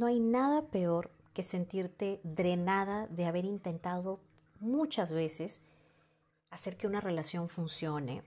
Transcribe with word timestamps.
No 0.00 0.06
hay 0.06 0.18
nada 0.18 0.62
peor 0.62 1.10
que 1.34 1.42
sentirte 1.42 2.22
drenada 2.24 3.06
de 3.08 3.26
haber 3.26 3.44
intentado 3.44 4.18
muchas 4.58 5.12
veces 5.12 5.60
hacer 6.48 6.78
que 6.78 6.86
una 6.86 7.02
relación 7.02 7.50
funcione. 7.50 8.22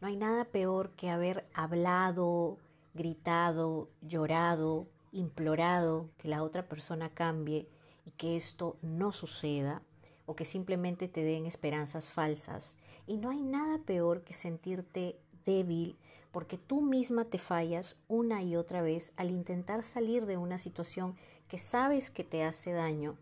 No 0.00 0.08
hay 0.08 0.16
nada 0.16 0.44
peor 0.46 0.90
que 0.96 1.10
haber 1.10 1.46
hablado, 1.54 2.58
gritado, 2.94 3.90
llorado, 4.02 4.88
implorado 5.12 6.10
que 6.18 6.26
la 6.26 6.42
otra 6.42 6.68
persona 6.68 7.10
cambie 7.10 7.68
y 8.04 8.10
que 8.10 8.34
esto 8.34 8.76
no 8.82 9.12
suceda 9.12 9.82
o 10.26 10.34
que 10.34 10.44
simplemente 10.44 11.06
te 11.06 11.22
den 11.22 11.46
esperanzas 11.46 12.10
falsas. 12.10 12.76
Y 13.06 13.18
no 13.18 13.30
hay 13.30 13.40
nada 13.40 13.78
peor 13.86 14.22
que 14.24 14.34
sentirte 14.34 15.20
débil 15.46 15.96
porque 16.34 16.58
tú 16.58 16.80
misma 16.80 17.26
te 17.26 17.38
fallas 17.38 18.02
una 18.08 18.42
y 18.42 18.56
otra 18.56 18.82
vez 18.82 19.12
al 19.16 19.30
intentar 19.30 19.84
salir 19.84 20.26
de 20.26 20.36
una 20.36 20.58
situación 20.58 21.14
que 21.46 21.58
sabes 21.58 22.10
que 22.10 22.24
te 22.24 22.42
hace 22.42 22.72
daño, 22.72 23.16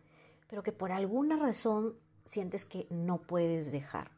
pero 0.49 0.63
que 0.63 0.73
por 0.73 0.93
alguna 0.93 1.37
razón 1.37 1.95
sientes 2.25 2.65
que 2.65 2.87
no 2.89 3.19
puedes 3.19 3.71
dejar. 3.71 4.11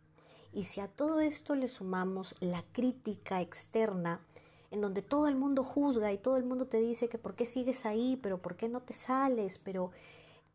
Y 0.53 0.63
si 0.63 0.81
a 0.81 0.87
todo 0.87 1.19
esto 1.19 1.57
le 1.57 1.67
sumamos 1.67 2.37
la 2.39 2.63
crítica 2.71 3.41
externa, 3.41 4.21
en 4.71 4.81
donde 4.81 5.03
todo 5.03 5.27
el 5.27 5.35
mundo 5.35 5.65
juzga 5.65 6.13
y 6.13 6.19
todo 6.19 6.37
el 6.37 6.45
mundo 6.45 6.69
te 6.69 6.79
dice 6.79 7.09
que 7.09 7.19
por 7.19 7.35
qué 7.35 7.47
sigues 7.47 7.87
ahí, 7.87 8.17
pero 8.23 8.39
por 8.39 8.55
qué 8.55 8.69
no 8.69 8.81
te 8.81 8.95
sales, 8.95 9.59
pero 9.59 9.91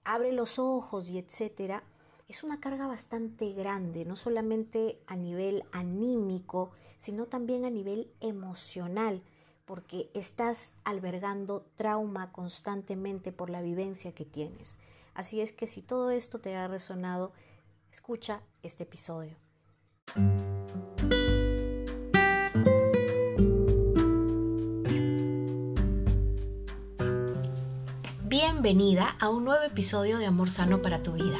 abre 0.06 0.32
los 0.32 0.60
ojos 0.60 1.10
y 1.10 1.18
etcétera, 1.18 1.84
es 2.30 2.44
una 2.44 2.60
carga 2.60 2.86
bastante 2.86 3.52
grande, 3.54 4.06
no 4.06 4.16
solamente 4.16 5.00
a 5.08 5.16
nivel 5.16 5.64
anímico, 5.72 6.72
sino 6.98 7.26
también 7.26 7.66
a 7.66 7.72
nivel 7.72 8.12
emocional, 8.22 9.24
porque 9.66 10.12
estás 10.14 10.76
albergando 10.84 11.66
trauma 11.76 12.32
constantemente 12.32 13.32
por 13.32 13.50
la 13.50 13.62
vivencia 13.62 14.14
que 14.14 14.26
tienes. 14.26 14.78
Así 15.16 15.42
es 15.42 15.52
que 15.52 15.66
si 15.66 15.82
todo 15.82 16.12
esto 16.12 16.40
te 16.40 16.56
ha 16.56 16.68
resonado, 16.68 17.34
escucha 17.92 18.42
este 18.62 18.84
episodio. 18.84 19.36
Bienvenida 28.24 29.16
a 29.20 29.30
un 29.30 29.46
nuevo 29.46 29.64
episodio 29.64 30.20
de 30.20 30.28
Amor 30.28 30.52
Sano 30.52 30.84
para 30.84 31.02
tu 31.02 31.14
Vida. 31.14 31.40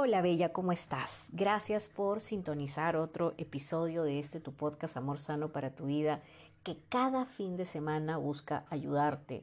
Hola 0.00 0.22
Bella, 0.22 0.52
¿cómo 0.52 0.70
estás? 0.70 1.26
Gracias 1.32 1.88
por 1.88 2.20
sintonizar 2.20 2.94
otro 2.94 3.34
episodio 3.36 4.04
de 4.04 4.20
este 4.20 4.38
tu 4.38 4.52
podcast 4.52 4.96
Amor 4.96 5.18
Sano 5.18 5.50
para 5.50 5.74
tu 5.74 5.86
vida, 5.86 6.22
que 6.62 6.78
cada 6.88 7.26
fin 7.26 7.56
de 7.56 7.64
semana 7.64 8.16
busca 8.16 8.64
ayudarte 8.70 9.42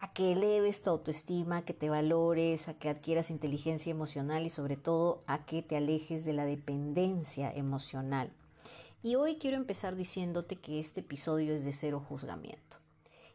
a 0.00 0.12
que 0.12 0.32
eleves 0.32 0.82
tu 0.82 0.90
autoestima, 0.90 1.58
a 1.58 1.64
que 1.64 1.74
te 1.74 1.90
valores, 1.90 2.66
a 2.66 2.74
que 2.74 2.88
adquieras 2.88 3.30
inteligencia 3.30 3.92
emocional 3.92 4.44
y 4.46 4.50
sobre 4.50 4.76
todo 4.76 5.22
a 5.28 5.46
que 5.46 5.62
te 5.62 5.76
alejes 5.76 6.24
de 6.24 6.32
la 6.32 6.44
dependencia 6.44 7.52
emocional. 7.54 8.32
Y 9.00 9.14
hoy 9.14 9.36
quiero 9.36 9.58
empezar 9.58 9.94
diciéndote 9.94 10.56
que 10.56 10.80
este 10.80 11.02
episodio 11.02 11.54
es 11.54 11.64
de 11.64 11.72
cero 11.72 12.04
juzgamiento. 12.04 12.78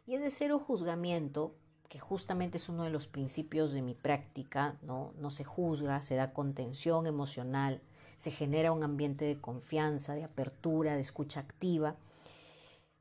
Y 0.06 0.16
es 0.16 0.20
de 0.20 0.30
cero 0.30 0.58
juzgamiento 0.58 1.54
que 1.88 1.98
justamente 1.98 2.58
es 2.58 2.68
uno 2.68 2.84
de 2.84 2.90
los 2.90 3.06
principios 3.06 3.72
de 3.72 3.82
mi 3.82 3.94
práctica, 3.94 4.76
¿no? 4.82 5.12
No 5.18 5.30
se 5.30 5.44
juzga, 5.44 6.02
se 6.02 6.16
da 6.16 6.32
contención 6.32 7.06
emocional, 7.06 7.80
se 8.16 8.30
genera 8.30 8.72
un 8.72 8.82
ambiente 8.82 9.24
de 9.24 9.40
confianza, 9.40 10.14
de 10.14 10.24
apertura, 10.24 10.94
de 10.94 11.00
escucha 11.00 11.40
activa, 11.40 11.96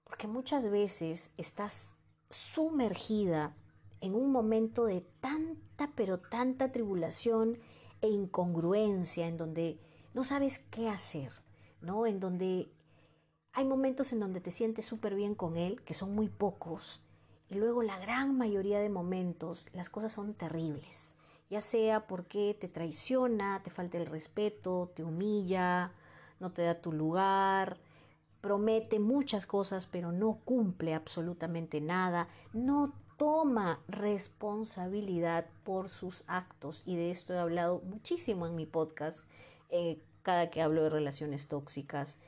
porque 0.04 0.28
muchas 0.28 0.70
veces 0.70 1.34
estás 1.38 1.96
sumergida 2.30 3.56
en 4.00 4.16
un 4.16 4.32
momento 4.32 4.86
de 4.86 5.02
tanta, 5.20 5.92
pero 5.96 6.20
tanta 6.20 6.72
tribulación 6.72 7.58
e 8.02 8.08
incongruencia, 8.08 9.28
en 9.28 9.38
donde 9.38 9.80
no 10.14 10.24
sabes 10.24 10.60
qué 10.72 10.88
hacer, 10.88 11.32
¿no? 11.82 12.06
En 12.06 12.20
donde 12.20 12.72
hay 13.54 13.66
momentos 13.66 14.14
en 14.14 14.20
donde 14.20 14.40
te 14.40 14.52
sientes 14.52 14.86
súper 14.86 15.16
bien 15.16 15.36
con 15.36 15.58
él, 15.58 15.82
que 15.84 15.94
son 15.96 16.14
muy 16.14 16.30
pocos, 16.30 17.02
y 17.50 17.56
luego 17.56 17.84
la 17.84 17.98
gran 17.98 18.38
mayoría 18.38 18.80
de 18.80 18.90
momentos 18.90 19.66
las 19.74 19.90
cosas 19.90 20.12
son 20.12 20.34
terribles, 20.34 21.14
ya 21.50 21.62
sea 21.62 22.08
porque 22.08 22.58
te 22.60 22.68
traiciona, 22.68 23.62
te 23.64 23.72
falta 23.72 23.98
el 23.98 24.06
respeto, 24.06 24.92
te 24.96 25.04
humilla, 25.04 25.94
no 26.40 26.52
te 26.52 26.64
da 26.64 26.82
tu 26.82 26.92
lugar, 26.92 27.78
promete 28.42 29.00
muchas 29.00 29.46
cosas 29.46 29.88
pero 29.88 30.12
no 30.12 30.40
cumple 30.44 30.94
absolutamente 30.94 31.82
nada, 31.82 32.28
no 32.54 32.94
toma 33.18 33.80
responsabilidad 33.88 35.48
por 35.64 35.90
sus 35.90 36.24
actos. 36.28 36.84
Y 36.86 36.96
de 36.96 37.12
esto 37.12 37.34
he 37.34 37.40
hablado 37.40 37.82
muchísimo 37.82 38.46
en 38.46 38.56
mi 38.56 38.66
podcast 38.66 39.28
eh, 39.70 40.00
cada 40.22 40.50
que 40.50 40.62
hablo 40.62 40.84
de 40.84 40.90
relaciones 40.90 41.48
tóxicas 41.48 42.20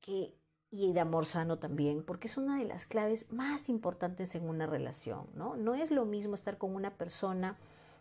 que 0.00 0.37
y 0.70 0.92
de 0.92 1.00
amor 1.00 1.26
sano 1.26 1.58
también, 1.58 2.02
porque 2.02 2.28
es 2.28 2.36
una 2.36 2.58
de 2.58 2.64
las 2.64 2.86
claves 2.86 3.30
más 3.32 3.68
importantes 3.68 4.34
en 4.34 4.48
una 4.48 4.66
relación, 4.66 5.26
¿no? 5.34 5.56
No 5.56 5.74
es 5.74 5.90
lo 5.90 6.04
mismo 6.04 6.34
estar 6.34 6.58
con 6.58 6.74
una 6.74 6.90
persona 6.96 7.56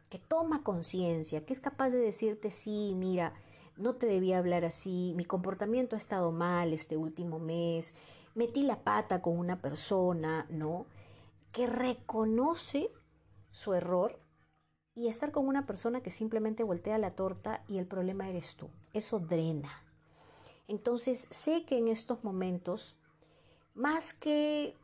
que 0.10 0.20
toma 0.20 0.64
conciencia, 0.64 1.46
que 1.46 1.54
es 1.54 1.60
capaz 1.60 1.92
de 1.92 2.00
decirte, 2.00 2.50
sí, 2.50 2.94
mira, 2.96 3.34
no 3.78 3.96
te 3.96 4.06
debía 4.06 4.40
hablar 4.40 4.66
así, 4.66 5.14
mi 5.16 5.26
comportamiento 5.26 5.96
ha 5.96 6.00
estado 6.00 6.32
mal 6.32 6.74
este 6.74 6.98
último 6.98 7.40
mes, 7.40 7.96
metí 8.36 8.64
la 8.64 8.84
pata 8.84 9.22
con 9.22 9.38
una 9.38 9.62
persona, 9.62 10.46
¿no? 10.50 10.88
Que 11.52 11.68
reconoce 11.68 12.92
su 13.52 13.74
error 13.74 14.20
y 14.94 15.08
estar 15.08 15.32
con 15.32 15.48
una 15.48 15.66
persona 15.66 16.02
que 16.02 16.12
simplemente 16.12 16.64
voltea 16.64 16.98
la 16.98 17.12
torta 17.12 17.64
y 17.68 17.78
el 17.78 17.86
problema 17.86 18.30
eres 18.30 18.56
tú. 18.56 18.70
Eso 18.94 19.20
drena, 19.20 19.70
entonces 20.68 21.28
sé 21.30 21.66
que 21.66 21.78
en 21.78 21.88
estos 21.88 22.24
momentos, 22.24 22.96
más 23.74 24.14
que 24.14 24.76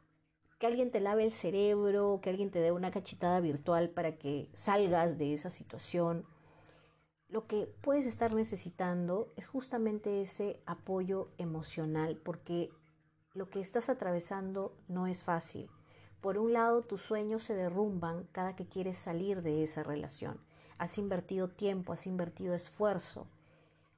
que 0.63 0.67
alguien 0.67 0.91
te 0.91 1.01
lave 1.01 1.25
el 1.25 1.31
cerebro, 1.31 2.21
que 2.23 2.29
alguien 2.29 2.49
te 2.49 2.59
dé 2.59 2.71
una 2.71 2.89
cachetada 2.89 3.41
virtual 3.41 3.89
para 3.89 4.15
que 4.15 4.49
salgas 4.53 5.17
de 5.17 5.33
esa 5.33 5.49
situación, 5.49 6.25
lo 7.27 7.47
que 7.47 7.67
puedes 7.81 8.05
estar 8.05 8.33
necesitando 8.33 9.33
es 9.35 9.45
justamente 9.45 10.21
ese 10.21 10.61
apoyo 10.65 11.27
emocional, 11.37 12.15
porque 12.15 12.71
lo 13.33 13.49
que 13.49 13.59
estás 13.59 13.89
atravesando 13.89 14.73
no 14.87 15.05
es 15.05 15.25
fácil. 15.25 15.69
Por 16.21 16.37
un 16.37 16.53
lado, 16.53 16.81
tus 16.81 17.01
sueños 17.01 17.43
se 17.43 17.55
derrumban 17.55 18.25
cada 18.31 18.55
que 18.55 18.65
quieres 18.65 18.97
salir 18.97 19.41
de 19.41 19.63
esa 19.63 19.83
relación. 19.83 20.39
Has 20.77 20.97
invertido 20.97 21.49
tiempo, 21.49 21.91
has 21.91 22.07
invertido 22.07 22.53
esfuerzo, 22.53 23.27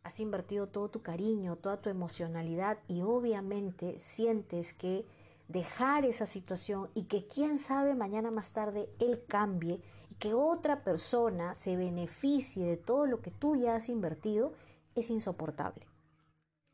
has 0.06 0.19
invertido 0.19 0.68
todo 0.68 0.88
tu 0.90 1.02
cariño, 1.02 1.56
toda 1.56 1.81
tu 1.81 1.90
emocionalidad 1.90 2.78
y 2.88 3.02
obviamente 3.02 4.00
sientes 4.00 4.72
que 4.72 5.04
dejar 5.48 6.06
esa 6.06 6.28
situación 6.28 6.92
y 6.94 7.06
que 7.06 7.25
quién 7.25 7.57
sabe 7.57 7.96
mañana 7.96 8.30
más 8.30 8.52
tarde 8.52 8.88
él 9.00 9.24
cambie 9.28 9.81
y 10.12 10.16
que 10.16 10.36
otra 10.36 10.84
persona 10.84 11.56
se 11.56 11.75
beneficie 11.75 12.68
de 12.68 12.78
todo 12.78 13.07
lo 13.07 13.22
que 13.22 13.31
tú 13.31 13.56
ya 13.56 13.74
has 13.74 13.90
invertido 13.90 14.54
es 14.94 15.10
insoportable. 15.10 15.88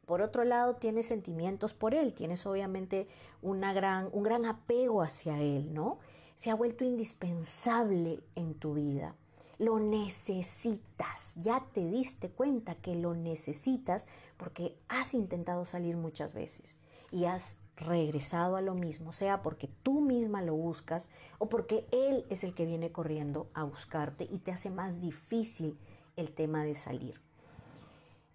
Por 0.05 0.21
otro 0.21 0.43
lado, 0.43 0.75
tienes 0.75 1.05
sentimientos 1.05 1.73
por 1.73 1.95
él, 1.95 2.13
tienes 2.13 2.45
obviamente 2.45 3.07
una 3.41 3.71
gran, 3.71 4.09
un 4.11 4.23
gran 4.23 4.45
apego 4.45 5.01
hacia 5.01 5.39
él, 5.39 5.73
¿no? 5.73 5.99
Se 6.35 6.49
ha 6.49 6.55
vuelto 6.55 6.83
indispensable 6.83 8.19
en 8.35 8.55
tu 8.55 8.73
vida 8.73 9.15
lo 9.61 9.79
necesitas, 9.79 11.35
ya 11.35 11.63
te 11.71 11.85
diste 11.85 12.29
cuenta 12.29 12.73
que 12.73 12.95
lo 12.95 13.13
necesitas 13.13 14.07
porque 14.37 14.75
has 14.87 15.13
intentado 15.13 15.65
salir 15.65 15.97
muchas 15.97 16.33
veces 16.33 16.79
y 17.11 17.25
has 17.25 17.57
regresado 17.75 18.55
a 18.55 18.61
lo 18.61 18.73
mismo, 18.73 19.13
sea 19.13 19.43
porque 19.43 19.69
tú 19.83 20.01
misma 20.01 20.41
lo 20.41 20.55
buscas 20.55 21.11
o 21.37 21.47
porque 21.47 21.85
él 21.91 22.25
es 22.31 22.43
el 22.43 22.55
que 22.55 22.65
viene 22.65 22.91
corriendo 22.91 23.51
a 23.53 23.63
buscarte 23.63 24.27
y 24.31 24.39
te 24.39 24.51
hace 24.51 24.71
más 24.71 24.99
difícil 24.99 25.77
el 26.15 26.31
tema 26.31 26.63
de 26.63 26.73
salir. 26.73 27.21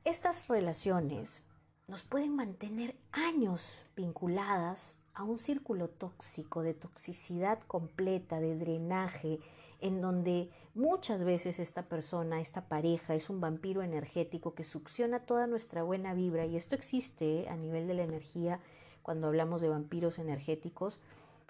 Estas 0.04 0.46
relaciones 0.46 1.42
nos 1.88 2.04
pueden 2.04 2.36
mantener 2.36 2.94
años 3.10 3.74
vinculadas 3.96 5.00
a 5.12 5.24
un 5.24 5.40
círculo 5.40 5.88
tóxico, 5.88 6.62
de 6.62 6.74
toxicidad 6.74 7.58
completa, 7.66 8.38
de 8.38 8.56
drenaje, 8.56 9.40
en 9.80 10.00
donde 10.00 10.50
muchas 10.74 11.24
veces 11.24 11.58
esta 11.58 11.82
persona, 11.82 12.40
esta 12.40 12.68
pareja, 12.68 13.14
es 13.14 13.30
un 13.30 13.40
vampiro 13.40 13.82
energético 13.82 14.54
que 14.54 14.64
succiona 14.64 15.20
toda 15.20 15.46
nuestra 15.46 15.82
buena 15.82 16.14
vibra. 16.14 16.46
Y 16.46 16.56
esto 16.56 16.74
existe 16.74 17.40
¿eh? 17.40 17.48
a 17.48 17.56
nivel 17.56 17.86
de 17.86 17.94
la 17.94 18.04
energía 18.04 18.60
cuando 19.02 19.28
hablamos 19.28 19.60
de 19.60 19.68
vampiros 19.68 20.18
energéticos, 20.18 21.00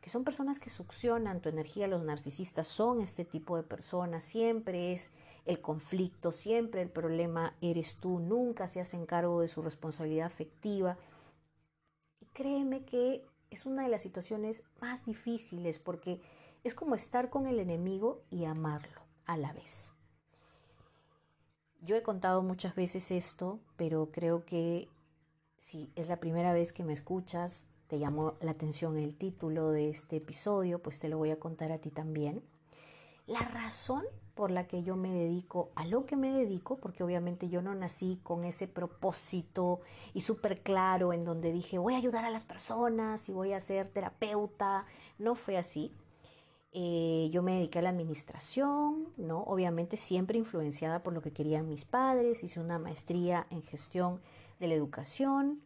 que 0.01 0.11
son 0.11 0.25
personas 0.25 0.61
que 0.61 0.71
succionan 0.71 1.41
tu 1.41 1.49
energía. 1.49 1.89
Los 1.89 2.03
narcisistas 2.03 2.69
son 2.69 3.01
este 3.01 3.25
tipo 3.25 3.57
de 3.57 3.63
personas. 3.63 4.23
Siempre 4.25 4.93
es 4.93 5.13
el 5.47 5.61
conflicto, 5.61 6.33
siempre 6.33 6.83
el 6.83 6.91
problema 6.91 7.55
eres 7.61 7.97
tú, 7.97 8.19
nunca 8.19 8.69
se 8.69 8.81
hacen 8.81 9.07
cargo 9.07 9.41
de 9.41 9.49
su 9.49 9.63
responsabilidad 9.63 10.27
afectiva. 10.27 10.99
Y 12.21 12.27
créeme 12.27 12.85
que 12.85 13.25
es 13.51 13.65
una 13.65 13.85
de 13.85 13.89
las 13.89 14.03
situaciones 14.03 14.65
más 14.81 15.07
difíciles 15.07 15.79
porque 15.79 16.21
es 16.67 16.75
como 16.75 16.97
estar 16.97 17.31
con 17.31 17.47
el 17.47 17.61
enemigo 17.61 18.25
y 18.29 18.45
amarlo 18.45 19.03
a 19.25 19.37
la 19.37 19.53
vez. 19.53 19.93
Yo 21.81 21.95
he 21.95 22.03
contado 22.03 22.43
muchas 22.43 22.75
veces 22.75 23.13
esto, 23.13 23.61
pero 23.77 24.11
creo 24.11 24.45
que 24.45 24.89
si 25.59 25.93
es 25.95 26.09
la 26.09 26.19
primera 26.19 26.53
vez 26.53 26.73
que 26.73 26.83
me 26.83 26.93
escuchas, 26.93 27.67
te 27.87 28.01
llamó 28.01 28.35
la 28.41 28.51
atención 28.51 28.99
el 28.99 29.17
título 29.17 29.71
de 29.71 29.91
este 29.91 30.17
episodio, 30.17 30.83
pues 30.83 30.99
te 30.99 31.09
lo 31.09 31.19
voy 31.19 31.31
a 31.31 31.39
contar 31.39 31.71
a 31.71 31.79
ti 31.79 31.91
también. 31.91 32.43
La 33.27 33.41
razón 33.41 34.05
por 34.35 34.51
la 34.51 34.67
que 34.67 34.83
yo 34.83 34.97
me 34.97 35.13
dedico 35.13 35.71
a 35.77 35.87
lo 35.87 36.05
que 36.05 36.17
me 36.17 36.33
dedico, 36.33 36.79
porque 36.79 37.05
obviamente 37.05 37.49
yo 37.49 37.63
no 37.63 37.77
nací 37.77 38.21
con 38.25 38.43
ese 38.43 38.67
propósito 38.67 39.81
y 40.15 40.23
súper 40.23 40.63
claro 40.63 41.13
en 41.13 41.25
donde 41.25 41.53
dije 41.53 41.79
voy 41.79 41.95
a 41.95 41.99
ayudar 41.99 42.25
a 42.25 42.31
las 42.31 42.45
personas 42.45 43.29
y 43.29 43.33
voy 43.33 43.53
a 43.53 43.61
ser 43.61 43.89
terapeuta, 43.89 44.85
no 45.19 45.37
fue 45.37 45.57
así. 45.57 45.95
Eh, 46.73 47.29
yo 47.33 47.43
me 47.43 47.55
dediqué 47.55 47.79
a 47.79 47.83
la 47.83 47.91
administración, 47.91 49.09
¿no? 49.17 49.43
Obviamente 49.45 49.97
siempre 49.97 50.39
influenciada 50.39 51.03
por 51.03 51.15
lo 51.15 51.23
que 51.23 51.33
querían 51.33 51.69
mis 51.69 51.85
padres, 51.85 52.45
hice 52.45 52.61
una 52.61 52.79
maestría 52.79 53.47
en 53.51 53.63
gestión 53.63 54.21
de 54.61 54.69
la 54.69 54.75
educación, 54.75 55.63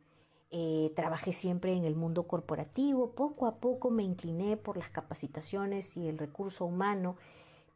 eh, 0.50 0.92
trabajé 0.94 1.32
siempre 1.32 1.72
en 1.72 1.84
el 1.84 1.96
mundo 1.96 2.24
corporativo, 2.28 3.12
poco 3.12 3.46
a 3.46 3.56
poco 3.56 3.90
me 3.90 4.02
incliné 4.02 4.56
por 4.56 4.76
las 4.76 4.90
capacitaciones 4.90 5.96
y 5.96 6.08
el 6.08 6.18
recurso 6.18 6.64
humano 6.64 7.16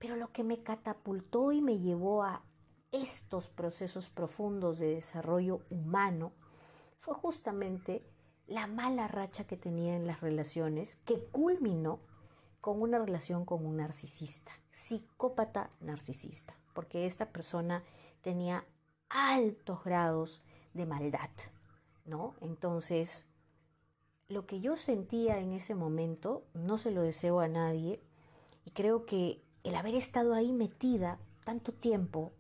pero 0.05 0.17
lo 0.17 0.33
que 0.33 0.45
me 0.45 0.63
catapultó 0.63 1.51
y 1.53 1.63
me 1.63 1.79
llevó 1.79 2.25
a 2.25 2.43
estos 2.93 3.49
procesos 3.49 4.11
profundos 4.11 4.79
de 4.79 4.97
desarrollo 4.97 5.63
humano 5.71 6.33
fue 6.99 7.15
justamente 7.15 8.05
la 8.47 8.67
mala 8.67 9.09
racha 9.09 9.47
que 9.47 9.57
tenía 9.57 9.97
en 9.97 10.07
las 10.07 10.21
relaciones 10.21 10.97
que 11.07 11.25
culminó 11.25 12.01
con 12.65 12.81
una 12.81 12.99
relación 12.99 13.45
con 13.45 13.67
un 13.67 13.77
narcisista, 13.77 14.51
psicópata 14.73 15.69
narcisista, 15.81 16.57
porque 16.73 17.05
esta 17.05 17.27
persona 17.27 17.85
tenía 18.23 18.65
altos 19.11 19.85
grados 19.85 20.43
de 20.73 20.87
maldad, 20.87 21.29
¿no? 22.07 22.33
Entonces, 22.41 23.27
lo 24.29 24.47
que 24.47 24.61
yo 24.61 24.77
sentía 24.77 25.41
en 25.41 25.53
ese 25.53 25.75
momento, 25.75 26.47
no 26.55 26.79
se 26.79 26.91
lo 26.91 27.03
deseo 27.03 27.41
a 27.41 27.49
nadie, 27.49 28.01
y 28.65 28.71
creo 28.71 29.05
que 29.05 29.43
el 29.63 29.75
haber 29.75 29.95
estado 29.95 30.33
ahí 30.33 30.51
metida 30.55 31.19
tanto 31.45 31.71
tiempo, 31.71 32.33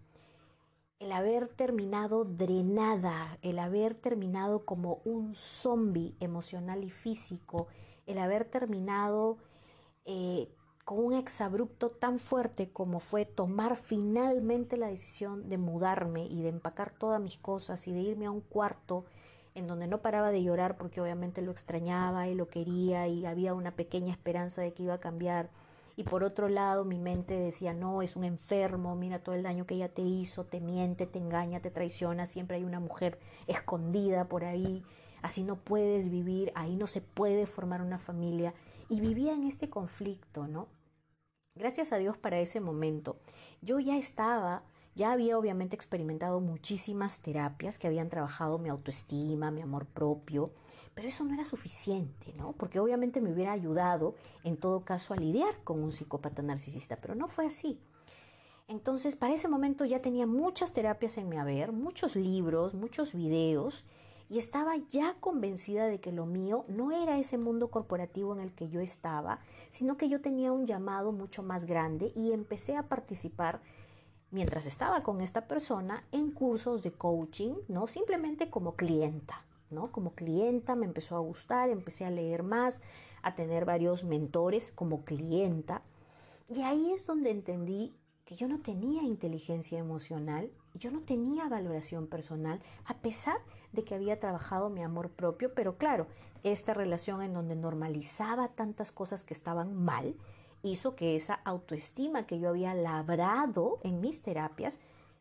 el 1.00 1.12
haber 1.12 1.49
terminado 1.49 2.25
drenada, 2.25 3.37
el 3.43 3.59
haber 3.59 3.94
terminado 3.94 4.65
como 4.65 5.03
un 5.05 5.35
zombie 5.35 6.17
emocional 6.19 6.82
y 6.82 6.88
físico, 6.88 7.67
el 8.06 8.17
haber 8.17 8.47
terminado 8.47 9.37
eh, 10.05 10.49
con 10.85 10.99
un 10.99 11.15
exabrupto 11.15 11.91
tan 11.91 12.19
fuerte 12.19 12.71
como 12.71 13.01
fue 13.01 13.25
tomar 13.25 13.77
finalmente 13.77 14.77
la 14.77 14.89
decisión 14.89 15.49
de 15.49 15.56
mudarme 15.56 16.27
y 16.27 16.43
de 16.43 16.51
empacar 16.51 16.93
todas 16.93 17.21
mis 17.21 17.39
cosas 17.39 17.87
y 17.89 17.93
de 17.93 18.01
irme 18.01 18.27
a 18.27 18.31
un 18.31 18.43
cuarto 18.43 19.06
en 19.55 19.67
donde 19.67 19.87
no 19.87 20.03
paraba 20.03 20.31
de 20.31 20.43
llorar 20.43 20.77
porque 20.77 21.01
obviamente 21.01 21.41
lo 21.41 21.53
extrañaba 21.53 22.29
y 22.29 22.35
lo 22.35 22.49
quería 22.49 23.06
y 23.09 23.25
había 23.25 23.55
una 23.55 23.77
pequeña 23.77 24.12
esperanza 24.12 24.61
de 24.61 24.75
que 24.75 24.83
iba 24.83 24.95
a 24.95 25.01
cambiar 25.01 25.49
y 25.97 26.03
por 26.03 26.25
otro 26.25 26.49
lado 26.49 26.85
mi 26.85 26.99
mente 26.99 27.39
decía, 27.39 27.73
no, 27.73 28.03
es 28.03 28.17
un 28.17 28.25
enfermo, 28.25 28.97
mira 28.97 29.21
todo 29.21 29.35
el 29.35 29.45
daño 29.45 29.65
que 29.65 29.77
ella 29.77 29.89
te 29.89 30.03
hizo, 30.03 30.45
te 30.45 30.61
miente, 30.61 31.06
te 31.06 31.19
engaña, 31.19 31.61
te 31.61 31.71
traiciona, 31.71 32.27
siempre 32.27 32.56
hay 32.56 32.65
una 32.65 32.81
mujer 32.81 33.19
escondida 33.47 34.27
por 34.27 34.45
ahí, 34.45 34.83
así 35.23 35.45
no 35.45 35.56
puedes 35.56 36.11
vivir, 36.11 36.51
ahí 36.56 36.75
no 36.75 36.89
se 36.89 37.01
puede 37.01 37.47
formar 37.47 37.81
una 37.81 37.99
familia. 37.99 38.55
Y 38.88 39.00
vivía 39.00 39.32
en 39.32 39.44
este 39.44 39.70
conflicto, 39.70 40.46
¿no? 40.46 40.69
Gracias 41.54 41.92
a 41.92 41.98
Dios 41.98 42.19
para 42.19 42.40
ese 42.40 42.60
momento. 42.60 43.16
Yo 43.62 43.78
ya 43.78 43.96
estaba, 43.96 44.64
ya 44.94 45.12
había 45.12 45.38
obviamente 45.38 45.76
experimentado 45.76 46.40
muchísimas 46.40 47.20
terapias 47.20 47.78
que 47.78 47.86
habían 47.86 48.08
trabajado 48.08 48.58
mi 48.58 48.69
autoestima, 48.69 49.50
mi 49.50 49.62
amor 49.62 49.86
propio, 49.86 50.52
pero 50.94 51.08
eso 51.08 51.25
no 51.25 51.34
era 51.34 51.44
suficiente, 51.44 52.32
¿no? 52.36 52.52
Porque 52.52 52.81
obviamente 52.81 53.20
me 53.20 53.32
hubiera 53.32 53.52
ayudado 53.52 54.14
en 54.42 54.56
todo 54.56 54.84
caso 54.84 55.14
a 55.14 55.16
lidiar 55.16 55.62
con 55.64 55.82
un 55.82 55.92
psicópata 55.92 56.42
narcisista, 56.42 56.96
pero 56.96 57.14
no 57.14 57.28
fue 57.28 57.46
así. 57.46 57.81
Entonces, 58.66 59.14
para 59.14 59.34
ese 59.34 59.48
momento 59.48 59.84
ya 59.84 60.00
tenía 60.00 60.26
muchas 60.26 60.72
terapias 60.72 61.19
en 61.19 61.28
mi 61.28 61.36
haber, 61.36 61.72
muchos 61.72 62.16
libros, 62.16 62.75
muchos 62.75 63.14
videos, 63.14 63.84
y 64.34 64.38
estaba 64.38 64.75
ya 64.90 65.14
convencida 65.20 65.86
de 65.86 66.00
que 66.00 66.10
lo 66.10 66.26
mío 66.26 66.64
no 66.66 66.90
era 66.90 67.20
ese 67.20 67.38
mundo 67.38 67.70
corporativo 67.70 68.34
en 68.34 68.40
el 68.40 68.52
que 68.52 68.69
yo 68.69 68.81
estaba, 68.81 69.38
sino 69.70 69.96
que 69.96 70.08
yo 70.08 70.20
tenía 70.20 70.50
un 70.50 70.66
llamado 70.66 71.12
mucho 71.12 71.44
más 71.44 71.66
grande 71.66 72.10
y 72.16 72.32
empecé 72.32 72.76
a 72.76 72.88
participar 72.88 73.60
mientras 74.32 74.66
estaba 74.66 75.04
con 75.04 75.20
esta 75.20 75.46
persona 75.46 76.02
en 76.10 76.32
cursos 76.32 76.82
de 76.82 76.90
coaching, 76.90 77.54
no 77.69 77.86
simplemente 77.86 78.50
como 78.50 78.75
clienta, 78.75 79.44
como 79.92 80.16
clienta 80.16 80.75
me 80.75 80.86
empezó 80.86 81.14
a 81.14 81.20
gustar, 81.20 81.70
empecé 81.70 82.04
a 82.04 82.10
leer 82.10 82.42
más, 82.42 82.82
a 83.22 83.36
tener 83.36 83.64
varios 83.64 84.02
mentores 84.02 84.72
como 84.75 85.04
clienta. 85.04 85.82
Y 86.48 86.62
ahí 86.62 86.90
es 86.90 87.06
donde 87.06 87.31
entendí 87.31 87.94
que 88.24 88.36
yo 88.36 88.48
no 88.48 88.60
tenía 88.60 89.02
inteligencia 89.02 89.78
emocional, 89.78 90.50
yo 90.74 90.90
no 90.90 91.00
tenía 91.00 91.48
valoración 91.48 92.06
personal, 92.06 92.60
a 92.84 92.94
pesar 92.98 93.36
de 93.72 93.84
que 93.84 93.94
había 93.94 94.20
trabajado 94.20 94.70
mi 94.70 94.82
amor 94.82 95.10
propio, 95.10 95.52
pero 95.54 95.76
claro, 95.76 96.06
esta 96.43 96.74
relación 96.74 97.22
en 97.22 97.34
donde 97.34 97.56
normalizaba 97.56 98.48
tantas 98.48 98.93
cosas 98.93 99.24
que 99.24 99.34
estaban 99.34 99.74
mal, 99.74 100.14
hizo 100.62 100.96
que 100.96 101.16
esa 101.16 101.34
autoestima 101.34 102.26
que 102.26 102.38
yo 102.38 102.48
había 102.48 102.74
labrado 102.74 103.78
en 103.82 104.00
mis 104.00 104.22
terapias 104.22 104.81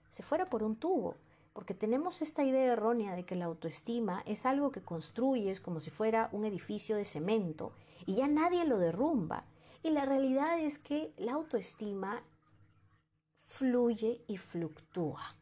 se 0.10 0.24
fuera 0.24 0.50
por 0.50 0.64
un 0.64 0.76
tubo 0.76 1.16
porque 1.54 1.76
tenemos 1.76 2.22
esta 2.22 2.44
idea 2.44 2.74
errónea 2.74 3.16
de 3.16 3.26
que 3.26 3.36
la 3.36 3.46
autoestima 3.46 4.24
es 4.26 4.46
algo 4.46 4.72
que 4.72 4.82
construyes 4.82 5.62
como 5.62 5.80
si 5.80 5.92
fuera 5.92 6.30
un 6.32 6.46
edificio 6.46 6.96
de 6.98 7.06
cemento 7.06 7.72
y 8.06 8.16
ya 8.16 8.28
nadie 8.28 8.66
lo 8.66 8.80
derrumba. 8.80 9.46
Y 9.84 9.92
la 9.92 10.06
realidad 10.06 10.60
es 10.60 10.80
que 10.80 11.14
la 11.18 11.34
autoestima 11.34 12.24
fluye 13.54 14.24
y 14.28 14.38
fluctúa. 14.38 15.36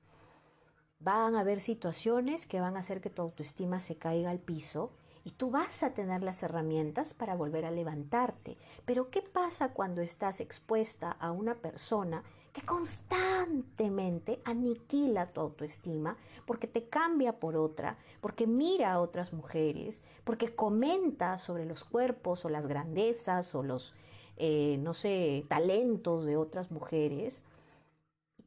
Van 0.99 1.33
a 1.35 1.39
haber 1.39 1.61
situaciones 1.61 2.45
que 2.45 2.59
van 2.59 2.75
a 2.75 2.81
hacer 2.81 2.99
que 2.99 3.09
tu 3.09 3.21
autoestima 3.21 3.79
se 3.79 3.95
caiga 3.95 4.31
al 4.31 4.39
piso 4.39 4.91
y 5.23 5.31
tú 5.31 5.49
vas 5.49 5.81
a 5.81 5.93
tener 5.93 6.21
las 6.21 6.43
herramientas 6.43 7.13
para 7.13 7.35
volver 7.35 7.63
a 7.63 7.71
levantarte. 7.71 8.57
Pero 8.85 9.09
¿qué 9.11 9.21
pasa 9.21 9.69
cuando 9.69 10.01
estás 10.01 10.41
expuesta 10.41 11.11
a 11.11 11.31
una 11.31 11.55
persona 11.55 12.21
que 12.51 12.63
constantemente 12.63 14.41
aniquila 14.43 15.31
tu 15.31 15.39
autoestima 15.39 16.17
porque 16.45 16.67
te 16.67 16.89
cambia 16.89 17.39
por 17.39 17.55
otra, 17.55 17.97
porque 18.19 18.45
mira 18.45 18.91
a 18.91 18.99
otras 18.99 19.31
mujeres, 19.31 20.03
porque 20.25 20.53
comenta 20.53 21.37
sobre 21.37 21.63
los 21.63 21.85
cuerpos 21.85 22.43
o 22.43 22.49
las 22.49 22.67
grandezas 22.67 23.55
o 23.55 23.63
los, 23.63 23.95
eh, 24.35 24.77
no 24.81 24.93
sé, 24.93 25.45
talentos 25.47 26.25
de 26.25 26.35
otras 26.35 26.71
mujeres, 26.71 27.45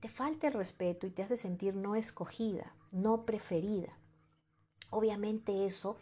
te 0.05 0.11
falta 0.11 0.49
el 0.49 0.53
respeto 0.53 1.07
y 1.07 1.11
te 1.11 1.23
hace 1.23 1.39
sentir 1.39 1.75
no 1.75 1.97
escogida, 1.97 2.75
no 2.93 3.25
preferida. 3.25 3.97
Obviamente 4.91 5.65
eso, 5.65 5.97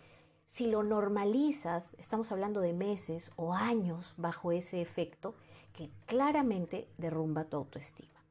si 0.45 0.67
lo 0.67 0.83
normalizas, 0.83 1.95
estamos 1.99 2.33
hablando 2.33 2.61
de 2.61 2.73
meses 2.73 3.31
o 3.37 3.55
años 3.55 4.15
bajo 4.17 4.51
ese 4.51 4.83
efecto, 4.83 5.37
que 5.73 5.89
claramente 6.07 6.89
derrumba 6.99 7.45
tu 7.45 7.59
autoestima. 7.59 8.25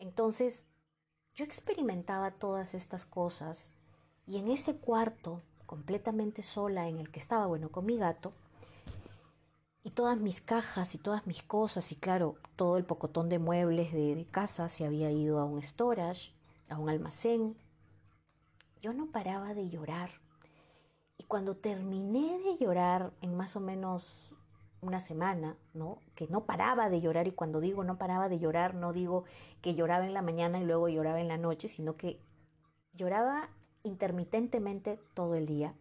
Entonces, 0.00 0.66
yo 1.36 1.44
experimentaba 1.44 2.32
todas 2.32 2.74
estas 2.74 3.06
cosas 3.06 3.76
y 4.26 4.38
en 4.38 4.48
ese 4.48 4.74
cuarto, 4.74 5.40
completamente 5.66 6.42
sola 6.42 6.88
en 6.88 6.98
el 6.98 7.12
que 7.12 7.20
estaba, 7.20 7.46
bueno, 7.46 7.68
con 7.68 7.86
mi 7.86 7.96
gato, 7.96 8.32
y 9.86 9.90
todas 9.90 10.18
mis 10.18 10.40
cajas 10.40 10.96
y 10.96 10.98
todas 10.98 11.28
mis 11.28 11.44
cosas, 11.44 11.92
y 11.92 11.94
claro, 11.94 12.34
todo 12.56 12.76
el 12.76 12.84
pocotón 12.84 13.28
de 13.28 13.38
muebles 13.38 13.92
de, 13.92 14.26
casa 14.32 14.68
se 14.68 14.84
había 14.84 15.12
ido 15.12 15.38
a 15.38 15.44
un 15.44 15.62
storage, 15.62 16.32
a 16.68 16.76
un 16.76 16.88
almacén. 16.88 17.56
Yo 18.82 18.92
no 18.92 19.06
paraba 19.12 19.54
de 19.54 19.68
llorar. 19.68 20.10
Y 21.18 21.22
cuando 21.22 21.54
terminé 21.54 22.36
de 22.40 22.56
llorar 22.58 23.12
en 23.20 23.36
más 23.36 23.54
o 23.54 23.60
menos 23.60 24.34
una 24.80 24.98
semana, 24.98 25.56
¿no? 25.72 26.00
Que 26.16 26.26
no 26.26 26.46
paraba 26.46 26.88
de 26.88 27.00
llorar 27.00 27.28
y 27.28 27.32
cuando 27.32 27.60
digo 27.60 27.84
no 27.84 27.96
paraba 27.96 28.28
de 28.28 28.40
llorar, 28.40 28.74
no 28.74 28.92
digo 28.92 29.22
que 29.62 29.76
lloraba 29.76 30.04
en 30.04 30.14
la 30.14 30.22
mañana 30.22 30.58
y 30.58 30.64
luego 30.64 30.88
lloraba 30.88 31.20
en 31.20 31.28
la 31.28 31.38
noche, 31.38 31.68
sino 31.68 31.96
que 31.96 32.18
lloraba 32.92 33.50
intermitentemente 33.84 34.98
todo 35.14 35.36
el 35.36 35.46
día 35.46 35.76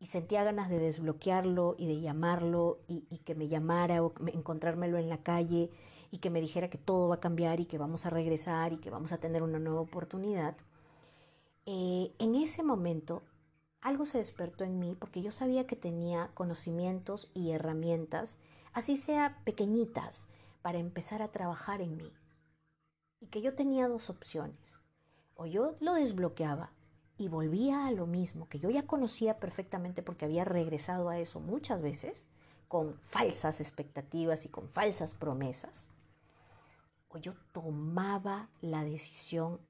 y 0.00 0.06
sentía 0.06 0.42
ganas 0.42 0.70
de 0.70 0.78
desbloquearlo 0.78 1.76
y 1.78 1.86
de 1.86 2.00
llamarlo 2.00 2.80
y, 2.88 3.02
que 3.18 3.34
me 3.34 3.48
llamara 3.48 4.02
o 4.02 4.14
encontrármelo 4.32 4.96
en 4.96 5.10
la 5.10 5.22
calle 5.22 5.70
y 6.10 6.18
que 6.18 6.30
me 6.30 6.40
dijera 6.40 6.70
que 6.70 6.78
todo 6.78 7.08
va 7.08 7.16
a 7.16 7.20
cambiar 7.20 7.60
y 7.60 7.66
que 7.66 7.76
vamos 7.76 8.06
a 8.06 8.10
regresar 8.10 8.72
y 8.72 8.78
que 8.78 8.88
vamos 8.88 9.12
a 9.12 9.18
tener 9.18 9.42
una 9.42 9.58
nueva 9.58 9.82
oportunidad. 9.82 10.56
Eh, 11.66 12.12
en 12.18 12.34
ese 12.34 12.62
momento 12.62 13.22
algo 13.82 14.06
se 14.06 14.18
despertó 14.18 14.64
en 14.64 14.78
mí 14.78 14.96
porque 14.98 15.20
yo 15.20 15.30
sabía 15.30 15.66
que 15.66 15.76
tenía 15.76 16.30
conocimientos 16.32 17.30
y 17.34 17.50
herramientas, 17.50 18.38
así 18.72 18.96
sea 18.96 19.38
pequeñitas, 19.44 20.28
para 20.62 20.78
empezar 20.78 21.22
a 21.22 21.28
trabajar 21.28 21.82
en 21.82 21.96
mí. 21.96 22.12
Y 23.20 23.26
que 23.26 23.42
yo 23.42 23.54
tenía 23.54 23.88
dos 23.88 24.10
opciones. 24.10 24.80
O 25.34 25.46
yo 25.46 25.76
lo 25.80 25.94
desbloqueaba 25.94 26.72
y 27.20 27.28
volvía 27.28 27.86
a 27.86 27.92
lo 27.92 28.06
mismo, 28.06 28.48
que 28.48 28.58
yo 28.58 28.70
ya 28.70 28.86
conocía 28.86 29.38
perfectamente 29.38 30.02
porque 30.02 30.24
había 30.24 30.46
regresado 30.46 31.10
a 31.10 31.18
eso 31.18 31.38
muchas 31.38 31.82
veces, 31.82 32.26
con 32.66 32.98
falsas 33.08 33.60
expectativas 33.60 34.46
y 34.46 34.48
con 34.48 34.70
falsas 34.70 35.12
promesas. 35.12 35.90
O 37.08 37.18
yo 37.18 37.34
tomaba 37.52 38.48
la 38.62 38.84
decisión 38.84 39.60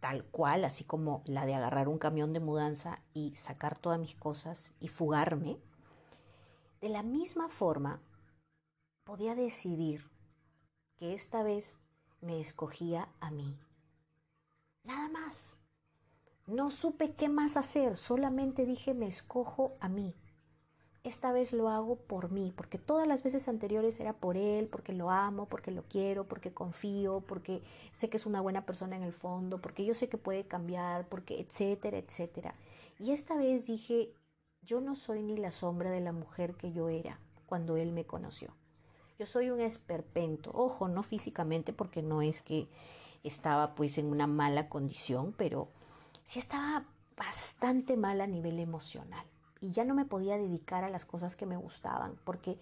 tal 0.00 0.24
cual, 0.24 0.66
así 0.66 0.84
como 0.84 1.22
la 1.24 1.46
de 1.46 1.54
agarrar 1.54 1.88
un 1.88 1.96
camión 1.96 2.34
de 2.34 2.40
mudanza 2.40 3.00
y 3.14 3.34
sacar 3.36 3.78
todas 3.78 3.98
mis 3.98 4.14
cosas 4.14 4.70
y 4.78 4.88
fugarme, 4.88 5.58
de 6.82 6.90
la 6.90 7.02
misma 7.02 7.48
forma 7.48 8.02
podía 9.04 9.34
decidir 9.34 10.10
que 10.98 11.14
esta 11.14 11.42
vez 11.42 11.78
me 12.20 12.38
escogía 12.38 13.08
a 13.20 13.30
mí. 13.30 13.58
Nada 14.84 15.08
más. 15.08 15.56
No 16.46 16.70
supe 16.70 17.12
qué 17.12 17.28
más 17.28 17.56
hacer, 17.56 17.96
solamente 17.96 18.66
dije 18.66 18.94
me 18.94 19.06
escojo 19.06 19.72
a 19.80 19.88
mí 19.88 20.14
esta 21.06 21.30
vez 21.30 21.52
lo 21.52 21.68
hago 21.68 21.96
por 21.96 22.32
mí, 22.32 22.52
porque 22.56 22.78
todas 22.78 23.06
las 23.06 23.22
veces 23.22 23.46
anteriores 23.46 24.00
era 24.00 24.12
por 24.12 24.36
él, 24.36 24.66
porque 24.66 24.92
lo 24.92 25.10
amo, 25.10 25.46
porque 25.46 25.70
lo 25.70 25.84
quiero, 25.84 26.24
porque 26.24 26.52
confío, 26.52 27.22
porque 27.28 27.62
sé 27.92 28.08
que 28.08 28.16
es 28.16 28.26
una 28.26 28.40
buena 28.40 28.66
persona 28.66 28.96
en 28.96 29.04
el 29.04 29.12
fondo, 29.12 29.60
porque 29.60 29.84
yo 29.84 29.94
sé 29.94 30.08
que 30.08 30.18
puede 30.18 30.48
cambiar, 30.48 31.08
porque 31.08 31.40
etcétera, 31.40 31.98
etcétera. 31.98 32.54
Y 32.98 33.12
esta 33.12 33.36
vez 33.36 33.66
dije, 33.66 34.12
yo 34.62 34.80
no 34.80 34.96
soy 34.96 35.22
ni 35.22 35.36
la 35.36 35.52
sombra 35.52 35.90
de 35.90 36.00
la 36.00 36.12
mujer 36.12 36.54
que 36.54 36.72
yo 36.72 36.88
era 36.88 37.20
cuando 37.46 37.76
él 37.76 37.92
me 37.92 38.04
conoció. 38.04 38.56
Yo 39.16 39.26
soy 39.26 39.50
un 39.50 39.60
esperpento, 39.60 40.50
ojo, 40.52 40.88
no 40.88 41.04
físicamente, 41.04 41.72
porque 41.72 42.02
no 42.02 42.20
es 42.20 42.42
que 42.42 42.66
estaba 43.22 43.76
pues 43.76 43.96
en 43.96 44.06
una 44.06 44.26
mala 44.26 44.68
condición, 44.68 45.34
pero 45.38 45.68
sí 46.26 46.40
estaba 46.40 46.84
bastante 47.16 47.96
mal 47.96 48.20
a 48.20 48.26
nivel 48.26 48.58
emocional 48.58 49.24
y 49.60 49.70
ya 49.70 49.84
no 49.84 49.94
me 49.94 50.04
podía 50.04 50.36
dedicar 50.36 50.84
a 50.84 50.90
las 50.90 51.04
cosas 51.04 51.36
que 51.36 51.46
me 51.46 51.56
gustaban 51.56 52.16
porque 52.24 52.58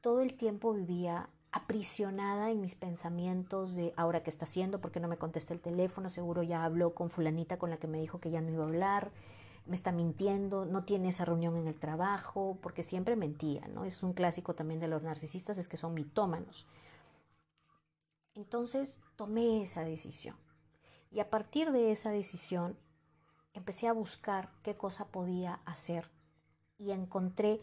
todo 0.00 0.20
el 0.20 0.36
tiempo 0.36 0.74
vivía 0.74 1.30
aprisionada 1.52 2.50
en 2.50 2.60
mis 2.60 2.74
pensamientos 2.74 3.74
de 3.74 3.94
ahora 3.96 4.22
qué 4.22 4.28
está 4.28 4.44
haciendo, 4.44 4.80
porque 4.80 5.00
no 5.00 5.08
me 5.08 5.16
contesta 5.16 5.54
el 5.54 5.60
teléfono, 5.60 6.10
seguro 6.10 6.42
ya 6.42 6.64
habló 6.64 6.94
con 6.94 7.08
fulanita 7.08 7.58
con 7.58 7.70
la 7.70 7.78
que 7.78 7.86
me 7.86 8.00
dijo 8.00 8.20
que 8.20 8.30
ya 8.30 8.42
no 8.42 8.50
iba 8.50 8.64
a 8.64 8.66
hablar, 8.66 9.10
me 9.64 9.74
está 9.74 9.90
mintiendo, 9.90 10.66
no 10.66 10.84
tiene 10.84 11.08
esa 11.08 11.24
reunión 11.24 11.56
en 11.56 11.66
el 11.66 11.78
trabajo, 11.78 12.58
porque 12.60 12.82
siempre 12.82 13.16
mentía, 13.16 13.66
¿no? 13.68 13.84
Es 13.84 14.02
un 14.02 14.12
clásico 14.12 14.54
también 14.54 14.80
de 14.80 14.88
los 14.88 15.02
narcisistas, 15.02 15.56
es 15.56 15.66
que 15.66 15.78
son 15.78 15.94
mitómanos. 15.94 16.66
Entonces 18.34 18.98
tomé 19.16 19.62
esa 19.62 19.82
decisión. 19.82 20.36
Y 21.10 21.20
a 21.20 21.30
partir 21.30 21.72
de 21.72 21.90
esa 21.90 22.10
decisión 22.10 22.76
empecé 23.56 23.88
a 23.88 23.92
buscar 23.92 24.50
qué 24.62 24.76
cosa 24.76 25.06
podía 25.06 25.60
hacer 25.64 26.10
y 26.78 26.90
encontré 26.90 27.60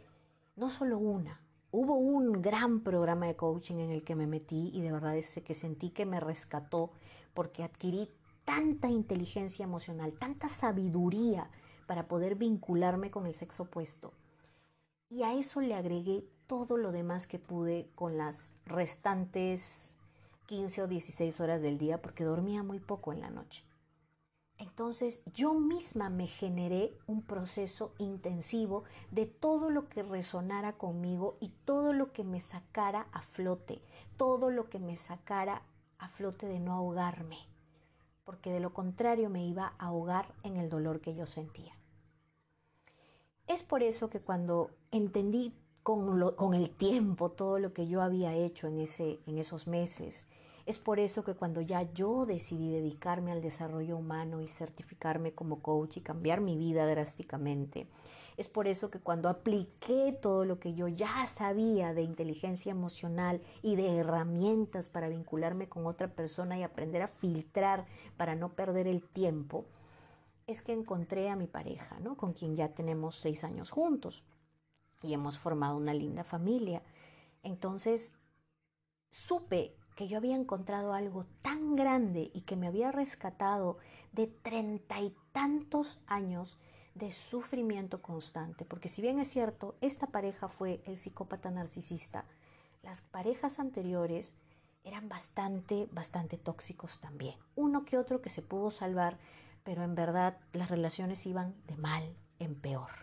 no 0.55 0.69
solo 0.69 0.97
una, 0.97 1.41
hubo 1.71 1.95
un 1.95 2.41
gran 2.41 2.81
programa 2.81 3.27
de 3.27 3.35
coaching 3.35 3.77
en 3.77 3.91
el 3.91 4.03
que 4.03 4.15
me 4.15 4.27
metí 4.27 4.71
y 4.73 4.81
de 4.81 4.91
verdad 4.91 5.15
es 5.17 5.39
que 5.43 5.53
sentí 5.53 5.91
que 5.91 6.05
me 6.05 6.19
rescató 6.19 6.91
porque 7.33 7.63
adquirí 7.63 8.09
tanta 8.45 8.89
inteligencia 8.89 9.63
emocional, 9.63 10.13
tanta 10.13 10.49
sabiduría 10.49 11.49
para 11.87 12.07
poder 12.07 12.35
vincularme 12.35 13.11
con 13.11 13.25
el 13.25 13.33
sexo 13.33 13.63
opuesto. 13.63 14.13
Y 15.09 15.23
a 15.23 15.33
eso 15.33 15.61
le 15.61 15.75
agregué 15.75 16.25
todo 16.47 16.77
lo 16.77 16.91
demás 16.91 17.27
que 17.27 17.39
pude 17.39 17.89
con 17.95 18.17
las 18.17 18.53
restantes 18.65 19.97
15 20.47 20.83
o 20.83 20.87
16 20.87 21.39
horas 21.39 21.61
del 21.61 21.77
día 21.77 22.01
porque 22.01 22.23
dormía 22.23 22.63
muy 22.63 22.79
poco 22.79 23.13
en 23.13 23.21
la 23.21 23.29
noche. 23.29 23.63
Entonces 24.63 25.21
yo 25.33 25.53
misma 25.53 26.09
me 26.09 26.25
generé 26.25 26.97
un 27.05 27.21
proceso 27.21 27.93
intensivo 27.97 28.85
de 29.11 29.25
todo 29.25 29.69
lo 29.69 29.89
que 29.89 30.03
resonara 30.03 30.77
conmigo 30.77 31.35
y 31.41 31.49
todo 31.65 31.91
lo 31.91 32.13
que 32.13 32.23
me 32.23 32.39
sacara 32.39 33.07
a 33.11 33.21
flote, 33.23 33.81
todo 34.15 34.51
lo 34.51 34.69
que 34.69 34.79
me 34.79 34.95
sacara 34.95 35.63
a 35.97 36.07
flote 36.07 36.47
de 36.47 36.61
no 36.61 36.71
ahogarme, 36.75 37.39
porque 38.23 38.53
de 38.53 38.61
lo 38.61 38.73
contrario 38.73 39.29
me 39.29 39.45
iba 39.45 39.73
a 39.77 39.87
ahogar 39.87 40.33
en 40.43 40.55
el 40.55 40.69
dolor 40.69 41.01
que 41.01 41.13
yo 41.13 41.25
sentía. 41.25 41.73
Es 43.47 43.63
por 43.63 43.83
eso 43.83 44.09
que 44.09 44.21
cuando 44.21 44.71
entendí 44.91 45.53
con, 45.83 46.53
el 46.53 46.69
tiempo 46.69 47.31
todo 47.31 47.59
lo 47.59 47.73
que 47.73 47.87
yo 47.89 48.01
había 48.01 48.33
hecho 48.33 48.67
en, 48.67 48.79
ese, 48.79 49.19
en 49.25 49.39
esos 49.39 49.67
meses, 49.67 50.29
es 50.65 50.79
por 50.79 50.99
eso 50.99 51.23
que 51.23 51.33
cuando 51.33 51.61
ya 51.61 51.81
yo 51.93 52.25
decidí 52.25 52.71
dedicarme 52.71 53.31
al 53.31 53.41
desarrollo 53.41 53.97
humano 53.97 54.41
y 54.41 54.47
certificarme 54.47 55.33
como 55.33 55.61
coach 55.61 55.97
y 55.97 56.01
cambiar 56.01 56.39
mi 56.39 56.57
vida 56.57 56.87
drásticamente, 56.87 57.87
es 58.37 58.47
por 58.47 58.67
eso 58.67 58.89
que 58.89 58.99
cuando 58.99 59.29
apliqué 59.29 60.17
todo 60.19 60.45
lo 60.45 60.59
que 60.59 60.73
yo 60.73 60.87
ya 60.87 61.27
sabía 61.27 61.93
de 61.93 62.01
inteligencia 62.01 62.71
emocional 62.71 63.41
y 63.61 63.75
de 63.75 63.97
herramientas 63.97 64.89
para 64.89 65.09
vincularme 65.09 65.69
con 65.69 65.85
otra 65.85 66.07
persona 66.07 66.57
y 66.57 66.63
aprender 66.63 67.01
a 67.01 67.07
filtrar 67.07 67.85
para 68.17 68.35
no 68.35 68.53
perder 68.53 68.87
el 68.87 69.03
tiempo, 69.03 69.65
es 70.47 70.61
que 70.61 70.73
encontré 70.73 71.29
a 71.29 71.35
mi 71.35 71.47
pareja, 71.47 71.99
¿no? 71.99 72.17
Con 72.17 72.33
quien 72.33 72.55
ya 72.55 72.69
tenemos 72.69 73.15
seis 73.15 73.43
años 73.43 73.69
juntos 73.69 74.23
y 75.01 75.13
hemos 75.13 75.37
formado 75.37 75.77
una 75.77 75.93
linda 75.93 76.23
familia. 76.23 76.81
Entonces, 77.43 78.15
supe 79.11 79.75
que 79.95 80.07
yo 80.07 80.17
había 80.17 80.35
encontrado 80.35 80.93
algo 80.93 81.25
tan 81.41 81.75
grande 81.75 82.31
y 82.33 82.41
que 82.41 82.55
me 82.55 82.67
había 82.67 82.91
rescatado 82.91 83.77
de 84.11 84.27
treinta 84.27 85.01
y 85.01 85.15
tantos 85.31 85.99
años 86.07 86.57
de 86.95 87.11
sufrimiento 87.11 88.01
constante. 88.01 88.65
Porque 88.65 88.89
si 88.89 89.01
bien 89.01 89.19
es 89.19 89.29
cierto, 89.29 89.75
esta 89.81 90.07
pareja 90.07 90.47
fue 90.47 90.81
el 90.85 90.97
psicópata 90.97 91.51
narcisista, 91.51 92.25
las 92.81 93.01
parejas 93.01 93.59
anteriores 93.59 94.35
eran 94.83 95.07
bastante, 95.07 95.87
bastante 95.91 96.37
tóxicos 96.37 96.99
también. 96.99 97.35
Uno 97.55 97.85
que 97.85 97.97
otro 97.97 98.21
que 98.21 98.29
se 98.29 98.41
pudo 98.41 98.69
salvar, 98.69 99.17
pero 99.63 99.83
en 99.83 99.95
verdad 99.95 100.37
las 100.51 100.69
relaciones 100.69 101.25
iban 101.25 101.55
de 101.67 101.77
mal 101.77 102.15
en 102.39 102.55
peor 102.55 103.02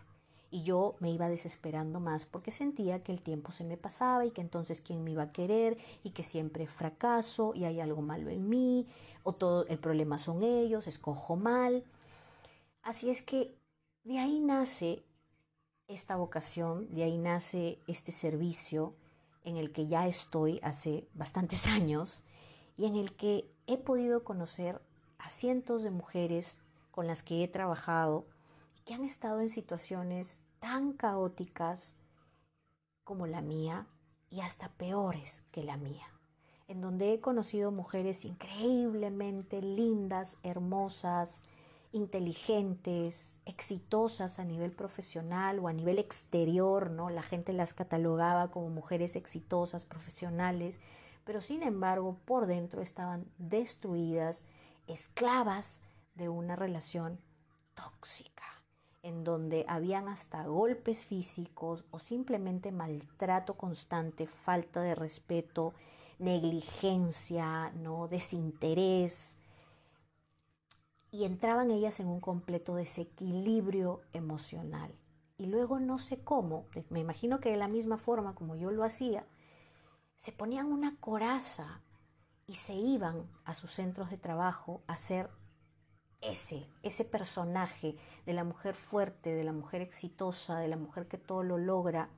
y 0.50 0.62
yo 0.62 0.96
me 0.98 1.10
iba 1.10 1.28
desesperando 1.28 2.00
más 2.00 2.26
porque 2.26 2.50
sentía 2.50 3.02
que 3.02 3.12
el 3.12 3.22
tiempo 3.22 3.52
se 3.52 3.64
me 3.64 3.76
pasaba 3.76 4.26
y 4.26 4.32
que 4.32 4.40
entonces 4.40 4.80
quién 4.80 5.04
me 5.04 5.12
iba 5.12 5.22
a 5.24 5.32
querer 5.32 5.78
y 6.02 6.10
que 6.10 6.24
siempre 6.24 6.66
fracaso 6.66 7.52
y 7.54 7.64
hay 7.64 7.80
algo 7.80 8.02
malo 8.02 8.30
en 8.30 8.48
mí 8.48 8.86
o 9.22 9.32
todo 9.32 9.66
el 9.66 9.78
problema 9.78 10.18
son 10.18 10.42
ellos, 10.42 10.86
escojo 10.86 11.36
mal. 11.36 11.84
Así 12.82 13.10
es 13.10 13.22
que 13.22 13.54
de 14.04 14.18
ahí 14.18 14.40
nace 14.40 15.04
esta 15.86 16.16
vocación, 16.16 16.92
de 16.94 17.04
ahí 17.04 17.18
nace 17.18 17.78
este 17.86 18.12
servicio 18.12 18.94
en 19.44 19.56
el 19.56 19.72
que 19.72 19.86
ya 19.86 20.06
estoy 20.06 20.60
hace 20.62 21.06
bastantes 21.14 21.66
años 21.68 22.24
y 22.76 22.86
en 22.86 22.96
el 22.96 23.14
que 23.14 23.50
he 23.66 23.76
podido 23.76 24.24
conocer 24.24 24.80
a 25.18 25.30
cientos 25.30 25.82
de 25.82 25.90
mujeres 25.90 26.60
con 26.90 27.06
las 27.06 27.22
que 27.22 27.44
he 27.44 27.48
trabajado 27.48 28.24
que 28.84 28.94
han 28.94 29.04
estado 29.04 29.40
en 29.40 29.50
situaciones 29.50 30.44
tan 30.58 30.92
caóticas 30.92 31.96
como 33.04 33.26
la 33.26 33.40
mía 33.40 33.86
y 34.30 34.40
hasta 34.40 34.68
peores 34.68 35.42
que 35.50 35.62
la 35.64 35.76
mía, 35.76 36.06
en 36.68 36.80
donde 36.80 37.12
he 37.12 37.20
conocido 37.20 37.72
mujeres 37.72 38.24
increíblemente 38.24 39.60
lindas, 39.62 40.36
hermosas 40.42 41.42
inteligentes, 41.92 43.40
exitosas 43.46 44.38
a 44.38 44.44
nivel 44.44 44.70
profesional 44.70 45.58
o 45.58 45.66
a 45.66 45.72
nivel 45.72 45.98
exterior, 45.98 46.90
¿no? 46.90 47.10
La 47.10 47.22
gente 47.22 47.52
las 47.52 47.74
catalogaba 47.74 48.50
como 48.50 48.70
mujeres 48.70 49.16
exitosas, 49.16 49.86
profesionales, 49.86 50.78
pero 51.24 51.40
sin 51.40 51.62
embargo 51.62 52.16
por 52.24 52.46
dentro 52.46 52.80
estaban 52.80 53.26
destruidas, 53.38 54.44
esclavas 54.86 55.80
de 56.14 56.28
una 56.28 56.54
relación 56.54 57.18
tóxica, 57.74 58.59
en 59.02 59.24
donde 59.24 59.64
habían 59.68 60.08
hasta 60.08 60.44
golpes 60.44 61.04
físicos 61.04 61.84
o 61.90 61.98
simplemente 61.98 62.72
maltrato 62.72 63.54
constante, 63.54 64.26
falta 64.26 64.80
de 64.82 64.94
respeto, 64.94 65.74
negligencia, 66.18 67.70
¿no? 67.70 68.08
desinterés, 68.08 69.36
y 71.12 71.24
entraban 71.24 71.70
ellas 71.70 71.98
en 72.00 72.06
un 72.06 72.20
completo 72.20 72.74
desequilibrio 72.74 74.02
emocional. 74.12 74.94
Y 75.38 75.46
luego 75.46 75.80
no 75.80 75.98
sé 75.98 76.22
cómo, 76.22 76.66
me 76.90 77.00
imagino 77.00 77.40
que 77.40 77.50
de 77.50 77.56
la 77.56 77.68
misma 77.68 77.96
forma 77.96 78.34
como 78.34 78.54
yo 78.54 78.70
lo 78.70 78.84
hacía, 78.84 79.24
se 80.16 80.32
ponían 80.32 80.66
una 80.66 80.96
coraza 81.00 81.80
y 82.46 82.56
se 82.56 82.74
iban 82.74 83.26
a 83.44 83.54
sus 83.54 83.72
centros 83.72 84.10
de 84.10 84.18
trabajo 84.18 84.82
a 84.86 84.96
ser 84.96 85.30
ese, 86.20 86.66
ese 86.82 87.04
personaje 87.04 87.96
de 88.26 88.32
la 88.32 88.44
mujer 88.44 88.74
fuerte, 88.74 89.34
de 89.34 89.44
la 89.44 89.52
mujer 89.52 89.80
exitosa, 89.80 90.58
de 90.58 90.68
la 90.68 90.76
mujer 90.76 91.06
que 91.06 91.18
todo 91.18 91.42
lo 91.42 91.58
logra, 91.58 92.08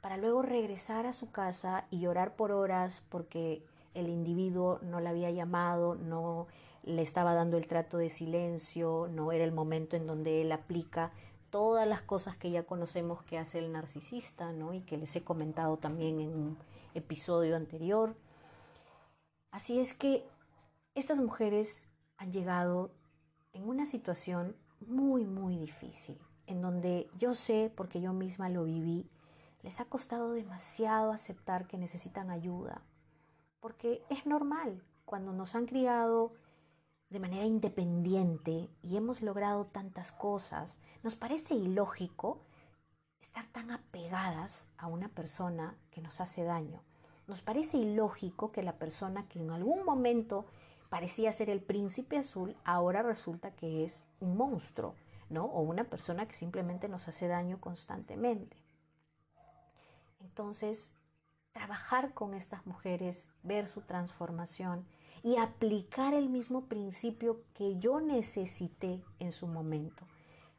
para 0.00 0.16
luego 0.16 0.42
regresar 0.42 1.06
a 1.06 1.12
su 1.12 1.30
casa 1.32 1.86
y 1.90 2.00
llorar 2.00 2.36
por 2.36 2.52
horas 2.52 3.02
porque 3.08 3.64
el 3.94 4.08
individuo 4.08 4.78
no 4.82 5.00
la 5.00 5.10
había 5.10 5.30
llamado, 5.30 5.94
no 5.94 6.46
le 6.84 7.02
estaba 7.02 7.34
dando 7.34 7.56
el 7.56 7.66
trato 7.66 7.98
de 7.98 8.10
silencio, 8.10 9.08
no 9.10 9.32
era 9.32 9.42
el 9.42 9.52
momento 9.52 9.96
en 9.96 10.06
donde 10.06 10.42
él 10.42 10.52
aplica 10.52 11.10
todas 11.50 11.88
las 11.88 12.02
cosas 12.02 12.36
que 12.36 12.50
ya 12.50 12.62
conocemos 12.64 13.22
que 13.24 13.38
hace 13.38 13.58
el 13.58 13.72
narcisista, 13.72 14.52
¿no? 14.52 14.74
Y 14.74 14.82
que 14.82 14.96
les 14.96 15.16
he 15.16 15.24
comentado 15.24 15.78
también 15.78 16.20
en 16.20 16.28
un 16.28 16.58
episodio 16.94 17.56
anterior. 17.56 18.14
Así 19.50 19.80
es 19.80 19.92
que 19.94 20.24
estas 20.94 21.18
mujeres 21.18 21.88
han 22.18 22.32
llegado 22.32 22.90
en 23.56 23.66
una 23.66 23.86
situación 23.86 24.54
muy, 24.86 25.24
muy 25.24 25.56
difícil, 25.56 26.18
en 26.46 26.60
donde 26.60 27.08
yo 27.18 27.32
sé, 27.32 27.72
porque 27.74 28.02
yo 28.02 28.12
misma 28.12 28.50
lo 28.50 28.64
viví, 28.64 29.08
les 29.62 29.80
ha 29.80 29.86
costado 29.86 30.32
demasiado 30.32 31.10
aceptar 31.10 31.66
que 31.66 31.78
necesitan 31.78 32.30
ayuda, 32.30 32.82
porque 33.60 34.04
es 34.10 34.26
normal, 34.26 34.84
cuando 35.06 35.32
nos 35.32 35.54
han 35.54 35.64
criado 35.64 36.34
de 37.08 37.18
manera 37.18 37.46
independiente 37.46 38.68
y 38.82 38.96
hemos 38.98 39.22
logrado 39.22 39.64
tantas 39.64 40.12
cosas, 40.12 40.78
nos 41.02 41.16
parece 41.16 41.54
ilógico 41.54 42.42
estar 43.22 43.46
tan 43.52 43.70
apegadas 43.70 44.68
a 44.76 44.86
una 44.86 45.08
persona 45.08 45.78
que 45.90 46.02
nos 46.02 46.20
hace 46.20 46.44
daño. 46.44 46.82
Nos 47.26 47.40
parece 47.40 47.78
ilógico 47.78 48.52
que 48.52 48.62
la 48.62 48.78
persona 48.78 49.26
que 49.28 49.40
en 49.40 49.50
algún 49.50 49.84
momento 49.84 50.46
parecía 50.88 51.32
ser 51.32 51.50
el 51.50 51.62
príncipe 51.62 52.18
azul 52.18 52.56
ahora 52.64 53.02
resulta 53.02 53.50
que 53.50 53.84
es 53.84 54.04
un 54.20 54.36
monstruo, 54.36 54.94
¿no? 55.28 55.46
O 55.46 55.60
una 55.60 55.84
persona 55.84 56.26
que 56.26 56.34
simplemente 56.34 56.88
nos 56.88 57.08
hace 57.08 57.28
daño 57.28 57.60
constantemente. 57.60 58.56
Entonces, 60.20 60.94
trabajar 61.52 62.12
con 62.14 62.34
estas 62.34 62.66
mujeres, 62.66 63.28
ver 63.42 63.68
su 63.68 63.80
transformación, 63.82 64.86
y 65.22 65.38
aplicar 65.38 66.14
el 66.14 66.28
mismo 66.28 66.66
principio 66.66 67.42
que 67.54 67.78
yo 67.78 68.00
necesité 68.00 69.02
en 69.18 69.32
su 69.32 69.46
momento. 69.46 70.06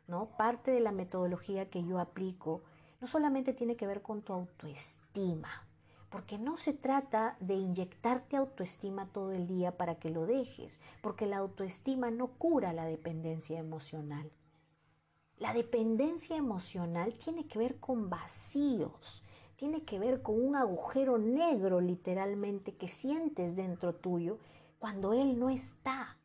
¿no? 0.08 0.26
Parte 0.38 0.72
de 0.72 0.80
la 0.80 0.92
metodología 0.92 1.70
que 1.70 1.86
yo 1.86 2.00
aplico 2.00 2.64
no 3.00 3.08
solamente 3.08 3.54
tiene 3.54 3.76
que 3.76 3.88
ver 3.88 4.02
con 4.02 4.24
tu 4.24 4.34
autoestima, 4.34 5.67
porque 6.18 6.40
no 6.40 6.58
se 6.58 6.74
trata 6.74 7.38
de 7.40 7.54
inyectarte 7.54 8.38
autoestima 8.38 9.06
todo 9.06 9.34
el 9.34 9.46
día 9.46 9.78
para 9.78 10.00
que 10.00 10.10
lo 10.10 10.26
dejes, 10.26 10.80
porque 11.04 11.28
la 11.28 11.38
autoestima 11.38 12.10
no 12.10 12.30
cura 12.40 12.74
la 12.74 12.86
dependencia 12.86 13.60
emocional. 13.60 14.32
La 15.38 15.54
dependencia 15.54 16.36
emocional 16.36 17.14
tiene 17.20 17.46
que 17.46 17.60
ver 17.60 17.80
con 17.80 18.10
vacíos, 18.10 19.24
tiene 19.58 19.84
que 19.84 20.00
ver 20.00 20.24
con 20.24 20.44
un 20.44 20.56
agujero 20.56 21.20
negro 21.20 21.82
literalmente 21.82 22.76
que 22.76 22.88
sientes 22.88 23.56
dentro 23.56 23.94
tuyo 23.94 24.40
cuando 24.80 25.14
Él 25.14 25.38
no 25.38 25.52
está. 25.52 26.18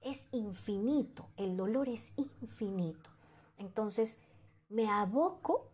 Es 0.00 0.26
infinito, 0.32 1.28
el 1.36 1.58
dolor 1.58 1.90
es 1.90 2.10
infinito. 2.16 3.10
Entonces, 3.58 4.16
me 4.70 4.88
aboco 4.88 5.68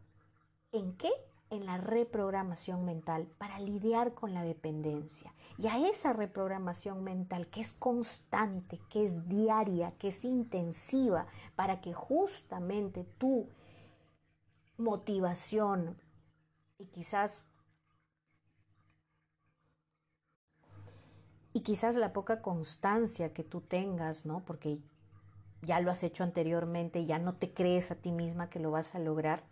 en 0.72 0.96
qué? 0.96 1.12
En 1.52 1.66
la 1.66 1.76
reprogramación 1.76 2.86
mental 2.86 3.26
para 3.36 3.60
lidiar 3.60 4.14
con 4.14 4.32
la 4.32 4.42
dependencia. 4.42 5.34
Y 5.58 5.66
a 5.66 5.86
esa 5.86 6.14
reprogramación 6.14 7.04
mental 7.04 7.46
que 7.48 7.60
es 7.60 7.74
constante, 7.74 8.80
que 8.88 9.04
es 9.04 9.28
diaria, 9.28 9.92
que 9.98 10.08
es 10.08 10.24
intensiva, 10.24 11.26
para 11.54 11.82
que 11.82 11.92
justamente 11.92 13.04
tu 13.18 13.50
motivación 14.78 15.98
y 16.78 16.86
quizás 16.86 17.44
y 21.52 21.60
quizás 21.60 21.96
la 21.96 22.14
poca 22.14 22.40
constancia 22.40 23.34
que 23.34 23.44
tú 23.44 23.60
tengas, 23.60 24.24
¿no? 24.24 24.40
Porque 24.40 24.78
ya 25.60 25.80
lo 25.80 25.90
has 25.90 26.02
hecho 26.02 26.24
anteriormente, 26.24 27.04
ya 27.04 27.18
no 27.18 27.34
te 27.34 27.52
crees 27.52 27.90
a 27.90 27.96
ti 27.96 28.10
misma 28.10 28.48
que 28.48 28.58
lo 28.58 28.70
vas 28.70 28.94
a 28.94 28.98
lograr. 28.98 29.51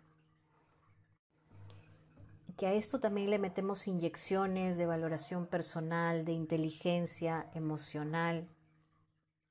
Que 2.57 2.67
a 2.67 2.73
esto 2.73 2.99
también 2.99 3.29
le 3.29 3.39
metemos 3.39 3.87
inyecciones 3.87 4.77
de 4.77 4.85
valoración 4.85 5.47
personal, 5.47 6.25
de 6.25 6.33
inteligencia 6.33 7.49
emocional, 7.53 8.47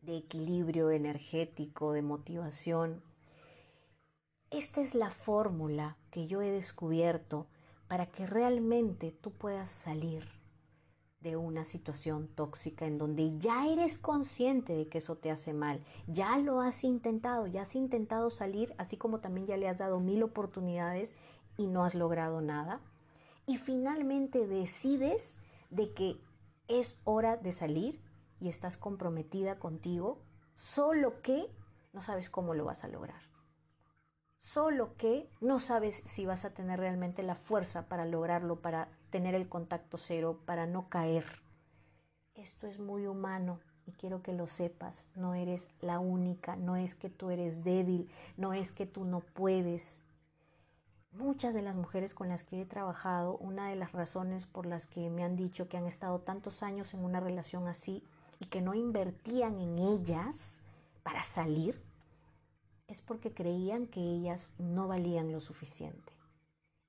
de 0.01 0.17
equilibrio 0.17 0.91
energético, 0.91 1.93
de 1.93 2.03
motivación. 2.03 3.03
Esta 4.51 4.81
es 4.81 4.95
la 4.95 5.11
fórmula 5.11 5.97
que 6.11 6.27
yo 6.27 6.43
he 6.43 6.51
descubierto 6.51 7.47
para 7.89 8.07
que 8.07 8.27
realmente 8.27 9.13
tú 9.13 9.33
puedas 9.33 9.71
salir 9.71 10.41
de 11.21 11.37
una 11.37 11.65
situación 11.65 12.29
tóxica 12.29 12.87
en 12.87 12.97
donde 12.97 13.37
ya 13.39 13.67
eres 13.69 13.99
consciente 13.99 14.75
de 14.75 14.89
que 14.89 14.99
eso 14.99 15.17
te 15.17 15.31
hace 15.31 15.53
mal, 15.53 15.85
ya 16.07 16.39
lo 16.39 16.61
has 16.61 16.83
intentado, 16.83 17.47
ya 17.47 17.63
has 17.63 17.75
intentado 17.75 18.31
salir, 18.31 18.75
así 18.79 18.97
como 18.97 19.21
también 19.21 19.47
ya 19.47 19.57
le 19.57 19.69
has 19.69 19.79
dado 19.79 20.01
mil 20.01 20.23
oportunidades 20.23 21.15
y 21.57 21.67
no 21.67 21.85
has 21.85 21.95
logrado 21.95 22.41
nada. 22.41 22.81
Y 23.47 23.57
finalmente 23.57 24.47
decides 24.47 25.39
de 25.71 25.93
que 25.93 26.21
es 26.69 27.01
hora 27.05 27.37
de 27.37 27.53
salir 27.53 28.01
y 28.41 28.49
estás 28.49 28.77
comprometida 28.77 29.59
contigo, 29.59 30.23
solo 30.55 31.21
que 31.23 31.51
no 31.93 32.03
sabes 32.03 32.31
cómo 32.31 32.55
lo 32.55 32.65
vas 32.65 32.85
a 32.85 32.89
lograr. 32.89 33.23
Solo 34.39 34.97
que 34.97 35.29
no 35.41 35.59
sabes 35.59 36.03
si 36.07 36.25
vas 36.25 36.45
a 36.45 36.55
tener 36.55 36.81
realmente 36.81 37.23
la 37.23 37.35
fuerza 37.35 37.89
para 37.89 38.07
lograrlo, 38.07 38.61
para 38.61 38.89
tener 39.11 39.35
el 39.35 39.49
contacto 39.49 39.99
cero, 39.99 40.41
para 40.47 40.67
no 40.67 40.89
caer. 40.89 41.27
Esto 42.35 42.67
es 42.67 42.79
muy 42.79 43.07
humano 43.07 43.61
y 43.85 43.93
quiero 43.93 44.23
que 44.23 44.33
lo 44.33 44.47
sepas. 44.47 45.09
No 45.15 45.35
eres 45.35 45.69
la 45.81 45.99
única, 45.99 46.57
no 46.57 46.77
es 46.77 46.95
que 46.95 47.11
tú 47.11 47.31
eres 47.31 47.65
débil, 47.65 48.09
no 48.37 48.55
es 48.55 48.73
que 48.73 48.87
tú 48.87 49.05
no 49.05 49.21
puedes. 49.21 50.03
Muchas 51.13 51.55
de 51.55 51.63
las 51.63 51.75
mujeres 51.75 52.15
con 52.15 52.29
las 52.29 52.45
que 52.45 52.61
he 52.61 52.67
trabajado, 52.67 53.37
una 53.39 53.69
de 53.69 53.77
las 53.77 53.93
razones 53.93 54.47
por 54.47 54.67
las 54.67 54.87
que 54.87 55.11
me 55.11 55.25
han 55.25 55.37
dicho 55.37 55.69
que 55.69 55.77
han 55.77 55.87
estado 55.87 56.21
tantos 56.21 56.63
años 56.63 56.95
en 56.95 57.05
una 57.05 57.21
relación 57.21 57.67
así 57.67 58.03
y 58.39 58.47
que 58.47 58.61
no 58.61 58.75
invertían 58.75 59.61
en 59.61 59.79
ellas 59.79 60.63
para 61.03 61.23
salir, 61.23 61.83
es 62.87 63.01
porque 63.01 63.33
creían 63.33 63.87
que 63.87 64.01
ellas 64.01 64.53
no 64.59 64.89
valían 64.89 65.33
lo 65.33 65.41
suficiente 65.41 66.21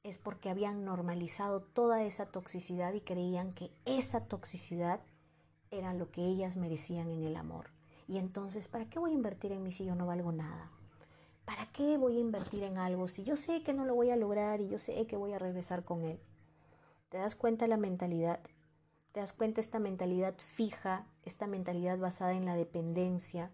es 0.03 0.17
porque 0.17 0.49
habían 0.49 0.83
normalizado 0.83 1.61
toda 1.61 2.03
esa 2.03 2.25
toxicidad 2.25 2.93
y 2.93 3.01
creían 3.01 3.53
que 3.53 3.71
esa 3.85 4.21
toxicidad 4.21 4.99
era 5.69 5.93
lo 5.93 6.11
que 6.11 6.25
ellas 6.25 6.55
merecían 6.55 7.09
en 7.11 7.23
el 7.23 7.35
amor. 7.35 7.69
Y 8.07 8.17
entonces, 8.17 8.67
¿para 8.67 8.89
qué 8.89 8.99
voy 8.99 9.11
a 9.11 9.15
invertir 9.15 9.51
en 9.51 9.63
mí 9.63 9.71
si 9.71 9.85
yo 9.85 9.95
no 9.95 10.07
valgo 10.07 10.31
nada? 10.31 10.69
¿Para 11.51 11.69
qué 11.73 11.97
voy 11.97 12.15
a 12.15 12.21
invertir 12.21 12.63
en 12.63 12.77
algo 12.77 13.09
si 13.09 13.25
yo 13.25 13.35
sé 13.35 13.61
que 13.61 13.73
no 13.73 13.83
lo 13.83 13.93
voy 13.93 14.09
a 14.09 14.15
lograr 14.15 14.61
y 14.61 14.69
yo 14.69 14.79
sé 14.79 15.05
que 15.05 15.17
voy 15.17 15.33
a 15.33 15.37
regresar 15.37 15.83
con 15.83 16.05
él? 16.05 16.17
¿Te 17.09 17.17
das 17.17 17.35
cuenta 17.35 17.67
la 17.67 17.75
mentalidad? 17.75 18.39
¿Te 19.11 19.19
das 19.19 19.33
cuenta 19.33 19.59
esta 19.59 19.77
mentalidad 19.77 20.33
fija, 20.37 21.07
esta 21.25 21.47
mentalidad 21.47 21.97
basada 21.97 22.31
en 22.31 22.45
la 22.45 22.55
dependencia, 22.55 23.51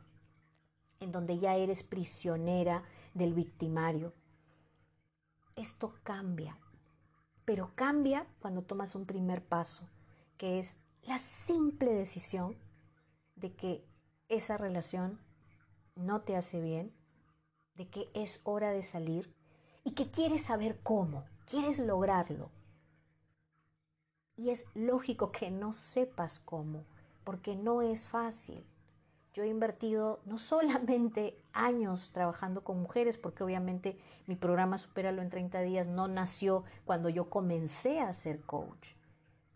en 1.00 1.12
donde 1.12 1.40
ya 1.40 1.56
eres 1.56 1.82
prisionera 1.82 2.84
del 3.16 3.34
victimario? 3.34 4.14
esto 5.56 5.96
cambia, 6.04 6.56
pero 7.46 7.72
cambia 7.74 8.28
cuando 8.38 8.62
tomas 8.62 8.94
un 8.94 9.08
primer 9.08 9.44
paso, 9.44 9.90
que 10.38 10.60
es 10.60 10.78
la 11.02 11.18
simple 11.18 11.92
decisión 11.96 12.56
de 13.36 13.56
que 13.56 13.84
esa 14.30 14.56
relación 14.56 15.20
no 15.96 16.22
te 16.22 16.36
hace 16.36 16.62
bien, 16.62 16.94
de 17.78 17.88
que 17.88 18.10
es 18.13 18.42
hora 18.44 18.72
de 18.72 18.82
salir 18.82 19.34
y 19.84 19.92
que 19.92 20.10
quieres 20.10 20.44
saber 20.44 20.80
cómo, 20.84 21.24
quieres 21.46 21.80
lograrlo. 21.80 22.50
Y 24.36 24.50
es 24.50 24.66
lógico 24.76 25.32
que 25.32 25.50
no 25.50 25.74
sepas 25.74 26.40
cómo, 26.40 26.84
porque 27.24 27.56
no 27.56 27.82
es 27.82 28.06
fácil. 28.06 28.66
Yo 29.34 29.44
he 29.44 29.48
invertido 29.48 30.20
no 30.26 30.38
solamente 30.40 31.40
años 31.54 32.12
trabajando 32.12 32.63
con 32.63 32.82
mujeres, 32.82 33.18
porque 33.18 33.44
obviamente 33.44 33.98
mi 34.26 34.36
programa 34.36 34.78
Superalo 34.78 35.22
en 35.22 35.30
30 35.30 35.62
días 35.62 35.88
no 35.88 36.08
nació 36.08 36.63
cuando 36.86 37.10
yo 37.10 37.30
comencé 37.30 38.00
a 38.00 38.13
ser 38.13 38.42
coach. 38.42 38.90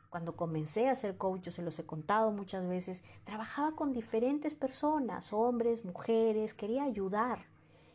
Cuando 0.10 0.36
comencé 0.36 0.90
a 0.90 0.96
ser 0.96 1.18
coach, 1.18 1.42
yo 1.42 1.52
se 1.52 1.62
los 1.62 1.80
he 1.80 1.86
contado 1.86 2.32
muchas 2.32 2.68
veces, 2.68 3.04
trabajaba 3.24 3.76
con 3.76 3.94
diferentes 3.94 4.54
personas, 4.54 5.32
hombres, 5.32 5.86
mujeres, 5.86 6.54
quería 6.54 6.84
ayudar. 6.84 7.51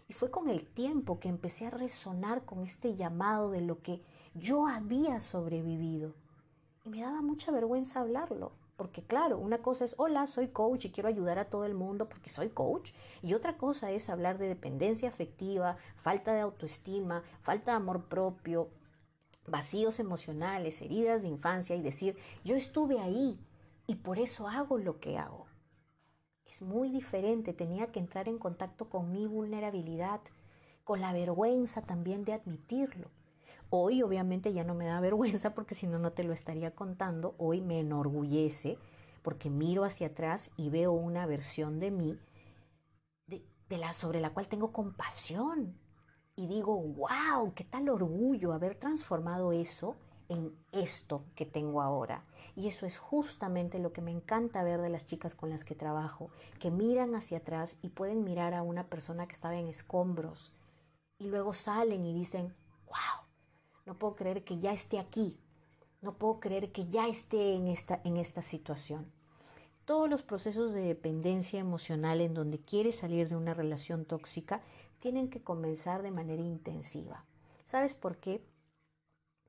Y 0.09 0.13
fue 0.13 0.31
con 0.31 0.49
el 0.49 0.67
tiempo 0.67 1.19
que 1.19 1.29
empecé 1.29 1.67
a 1.67 1.71
resonar 1.71 2.45
con 2.45 2.63
este 2.63 2.95
llamado 2.95 3.51
de 3.51 3.61
lo 3.61 3.83
que 3.83 4.03
yo 4.35 4.67
había 4.67 5.21
sobrevivido. 5.21 6.15
Y 6.85 6.91
me 6.91 7.01
daba 7.01 7.23
mucha 7.23 7.51
vergüenza 7.51 8.01
hablarlo, 8.01 8.53
porque 8.77 9.03
claro, 9.03 9.39
una 9.39 9.59
cosa 9.59 9.85
es, 9.85 9.95
hola, 9.99 10.27
soy 10.27 10.49
coach 10.49 10.85
y 10.85 10.91
quiero 10.93 11.09
ayudar 11.09 11.39
a 11.39 11.49
todo 11.49 11.65
el 11.65 11.75
mundo 11.75 12.09
porque 12.09 12.31
soy 12.31 12.51
coach. 12.51 12.93
Y 13.23 13.35
otra 13.35 13.57
cosa 13.57 13.91
es 13.91 14.09
hablar 14.09 14.39
de 14.39 14.49
dependencia 14.49 15.09
afectiva, 15.09 15.77
falta 15.97 16.35
de 16.35 16.41
autoestima, 16.41 17.23
falta 17.41 17.73
de 17.73 17.79
amor 17.79 18.05
propio, 18.05 18.69
vacíos 19.47 19.99
emocionales, 19.99 20.83
heridas 20.83 21.23
de 21.23 21.29
infancia 21.29 21.75
y 21.75 21.83
decir, 21.83 22.17
yo 22.45 22.55
estuve 22.55 23.01
ahí 23.01 23.41
y 23.87 23.97
por 23.97 24.19
eso 24.19 24.49
hago 24.49 24.79
lo 24.79 25.01
que 25.01 25.19
hago. 25.19 25.46
Es 26.49 26.63
muy 26.63 26.91
diferente, 26.91 27.53
tenía 27.53 27.89
que 27.89 27.99
entrar 27.99 28.29
en 28.29 28.39
contacto 28.39 28.89
con 28.89 29.13
mi 29.13 29.27
vulnerabilidad, 29.27 30.21
con 30.85 31.01
la 31.01 31.13
vergüenza 31.13 31.83
también 31.83 32.25
de 32.25 32.33
admitirlo. 32.33 33.11
Hoy 33.69 34.03
obviamente 34.03 34.53
ya 34.53 34.65
no 34.65 34.75
me 34.75 34.87
da 34.87 35.01
vergüenza 35.03 35.55
porque 35.55 35.75
si 35.75 35.87
no, 35.87 35.99
no 35.99 36.13
te 36.13 36.25
lo 36.25 36.33
estaría 36.33 36.71
contando. 36.75 37.35
Hoy 37.39 37.61
me 37.61 37.81
enorgullece 37.81 38.79
porque 39.23 39.51
miro 39.51 39.85
hacia 39.85 40.09
atrás 40.09 40.51
y 40.57 40.71
veo 40.71 40.93
una 40.93 41.27
versión 41.27 41.81
de 41.81 41.91
mí 41.91 42.19
de, 43.27 43.79
la, 43.79 43.93
sobre 43.93 44.21
la 44.21 44.31
cual 44.31 44.47
tengo 44.47 44.73
compasión. 44.73 45.77
Y 46.37 46.47
digo, 46.47 46.81
wow, 46.81 47.53
qué 47.55 47.65
tal 47.65 47.89
orgullo 47.89 48.53
haber 48.53 48.77
transformado 48.77 49.53
eso 49.53 49.97
en 50.29 50.53
esto 50.73 51.23
que 51.35 51.47
tengo 51.47 51.83
ahora. 51.83 52.25
Y 52.55 52.69
eso 52.69 52.87
es 52.87 52.99
justamente 52.99 53.79
lo 53.79 53.93
que 53.93 54.01
me 54.01 54.11
encanta 54.11 54.63
ver 54.63 54.81
de 54.81 54.89
las 54.89 55.05
chicas 55.05 55.35
con 55.35 55.51
las 55.51 55.65
que 55.65 55.75
trabajo, 55.75 56.31
que 56.59 56.71
miran 56.71 57.15
hacia 57.15 57.39
atrás 57.39 57.77
y 57.83 57.91
pueden 57.91 58.25
mirar 58.25 58.55
a 58.55 58.63
una 58.63 58.85
persona 58.85 59.27
que 59.27 59.35
estaba 59.35 59.57
en 59.57 59.69
escombros 59.69 60.53
y 61.19 61.29
luego 61.29 61.53
salen 61.55 62.05
y 62.07 62.15
dicen, 62.15 62.55
wow, 62.87 63.27
no 63.85 63.99
puedo 63.99 64.17
creer 64.17 64.45
que 64.45 64.59
ya 64.59 64.73
esté 64.73 64.99
aquí, 64.99 65.37
no 66.03 66.15
puedo 66.15 66.41
creer 66.41 66.73
que 66.73 66.89
ya 66.89 67.09
esté 67.09 67.55
en 67.55 67.69
esta, 67.69 68.01
en 68.05 68.17
esta 68.17 68.43
situación. 68.43 69.11
Todos 69.85 70.11
los 70.11 70.23
procesos 70.23 70.73
de 70.75 70.81
dependencia 70.81 71.61
emocional 71.61 72.21
en 72.21 72.35
donde 72.35 72.59
quieres 72.59 72.97
salir 72.97 73.29
de 73.29 73.37
una 73.37 73.55
relación 73.55 74.05
tóxica 74.05 74.61
tienen 74.99 75.31
que 75.31 75.43
comenzar 75.43 76.03
de 76.03 76.11
manera 76.11 76.43
intensiva. 76.43 77.25
¿Sabes 77.65 77.95
por 77.95 78.17
qué? 78.17 78.43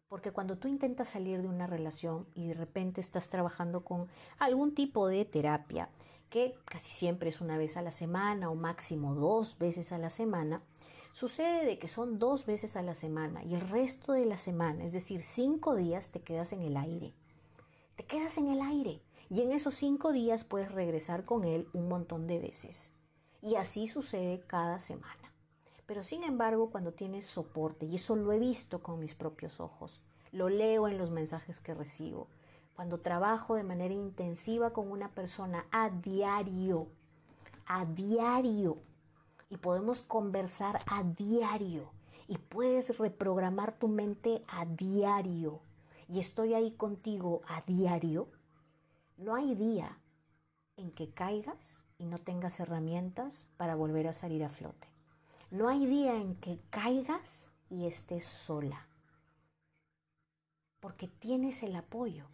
Porque 0.10 0.32
cuando 0.32 0.58
tú 0.58 0.68
intentas 0.68 1.10
salir 1.10 1.42
de 1.42 1.50
una 1.50 1.68
relación 1.68 2.28
y 2.34 2.48
de 2.48 2.54
repente 2.54 3.02
estás 3.02 3.30
trabajando 3.30 3.84
con 3.84 4.08
algún 4.40 4.74
tipo 4.74 5.08
de 5.08 5.26
terapia, 5.26 5.90
que 6.30 6.56
casi 6.66 6.92
siempre 6.92 7.30
es 7.30 7.42
una 7.42 7.58
vez 7.58 7.76
a 7.76 7.82
la 7.82 7.92
semana 7.92 8.50
o 8.50 8.56
máximo 8.56 9.16
dos 9.16 9.58
veces 9.58 9.92
a 9.92 9.98
la 9.98 10.10
semana, 10.10 10.62
sucede 11.12 11.66
de 11.66 11.78
que 11.78 11.90
son 11.90 12.20
dos 12.20 12.46
veces 12.46 12.78
a 12.78 12.84
la 12.84 12.96
semana 12.96 13.44
y 13.44 13.56
el 13.56 13.68
resto 13.68 14.14
de 14.14 14.26
la 14.26 14.38
semana, 14.38 14.86
es 14.86 14.94
decir, 14.94 15.22
cinco 15.22 15.76
días, 15.76 16.10
te 16.10 16.22
quedas 16.22 16.54
en 16.54 16.62
el 16.62 16.78
aire. 16.78 17.14
Te 17.96 18.06
quedas 18.06 18.38
en 18.38 18.48
el 18.48 18.62
aire 18.62 19.02
y 19.30 19.42
en 19.42 19.52
esos 19.52 19.74
cinco 19.74 20.14
días 20.14 20.46
puedes 20.46 20.72
regresar 20.72 21.26
con 21.26 21.44
él 21.44 21.68
un 21.74 21.90
montón 21.90 22.28
de 22.28 22.40
veces. 22.40 22.94
Y 23.42 23.56
así 23.56 23.88
sucede 23.88 24.42
cada 24.48 24.80
semana. 24.80 25.34
Pero 25.88 26.04
sin 26.04 26.24
embargo, 26.24 26.70
cuando 26.70 26.92
tienes 26.92 27.26
soporte, 27.26 27.86
y 27.86 27.96
eso 27.96 28.16
lo 28.16 28.34
he 28.34 28.40
visto 28.40 28.84
con 28.84 29.00
mis 29.00 29.16
propios 29.16 29.62
ojos, 29.62 30.02
lo 30.34 30.50
leo 30.50 30.90
en 30.90 30.98
los 30.98 31.12
mensajes 31.12 31.62
que 31.62 31.74
recibo, 31.74 32.28
cuando 32.76 33.00
trabajo 33.00 33.56
de 33.56 33.64
manera 33.64 33.94
intensiva 33.94 34.72
con 34.72 34.92
una 34.92 35.10
persona 35.10 35.66
a 35.72 35.90
diario, 35.90 36.90
a 37.66 37.86
diario, 37.86 38.78
y 39.50 39.58
podemos 39.58 40.02
conversar 40.02 40.82
a 40.88 41.04
diario, 41.04 41.90
y 42.28 42.38
puedes 42.38 42.98
reprogramar 42.98 43.80
tu 43.80 43.88
mente 43.88 44.44
a 44.50 44.66
diario, 44.66 45.62
y 46.10 46.20
estoy 46.20 46.54
ahí 46.54 46.72
contigo 46.72 47.42
a 47.48 47.62
diario, 47.62 48.28
no 49.16 49.36
hay 49.36 49.56
día 49.56 49.98
en 50.76 50.92
que 50.92 51.10
caigas 51.12 51.84
y 51.98 52.06
no 52.06 52.18
tengas 52.18 52.60
herramientas 52.60 53.48
para 53.56 53.76
volver 53.76 54.08
a 54.08 54.14
salir 54.14 54.44
a 54.44 54.50
flote. 54.50 54.97
No 55.50 55.70
hay 55.70 55.86
día 55.86 56.16
en 56.16 56.36
que 56.36 56.60
caigas 56.70 57.50
y 57.70 57.88
estés 57.88 58.26
sola, 58.26 58.86
porque 60.82 61.08
tienes 61.08 61.64
el 61.64 61.74
apoyo, 61.78 62.26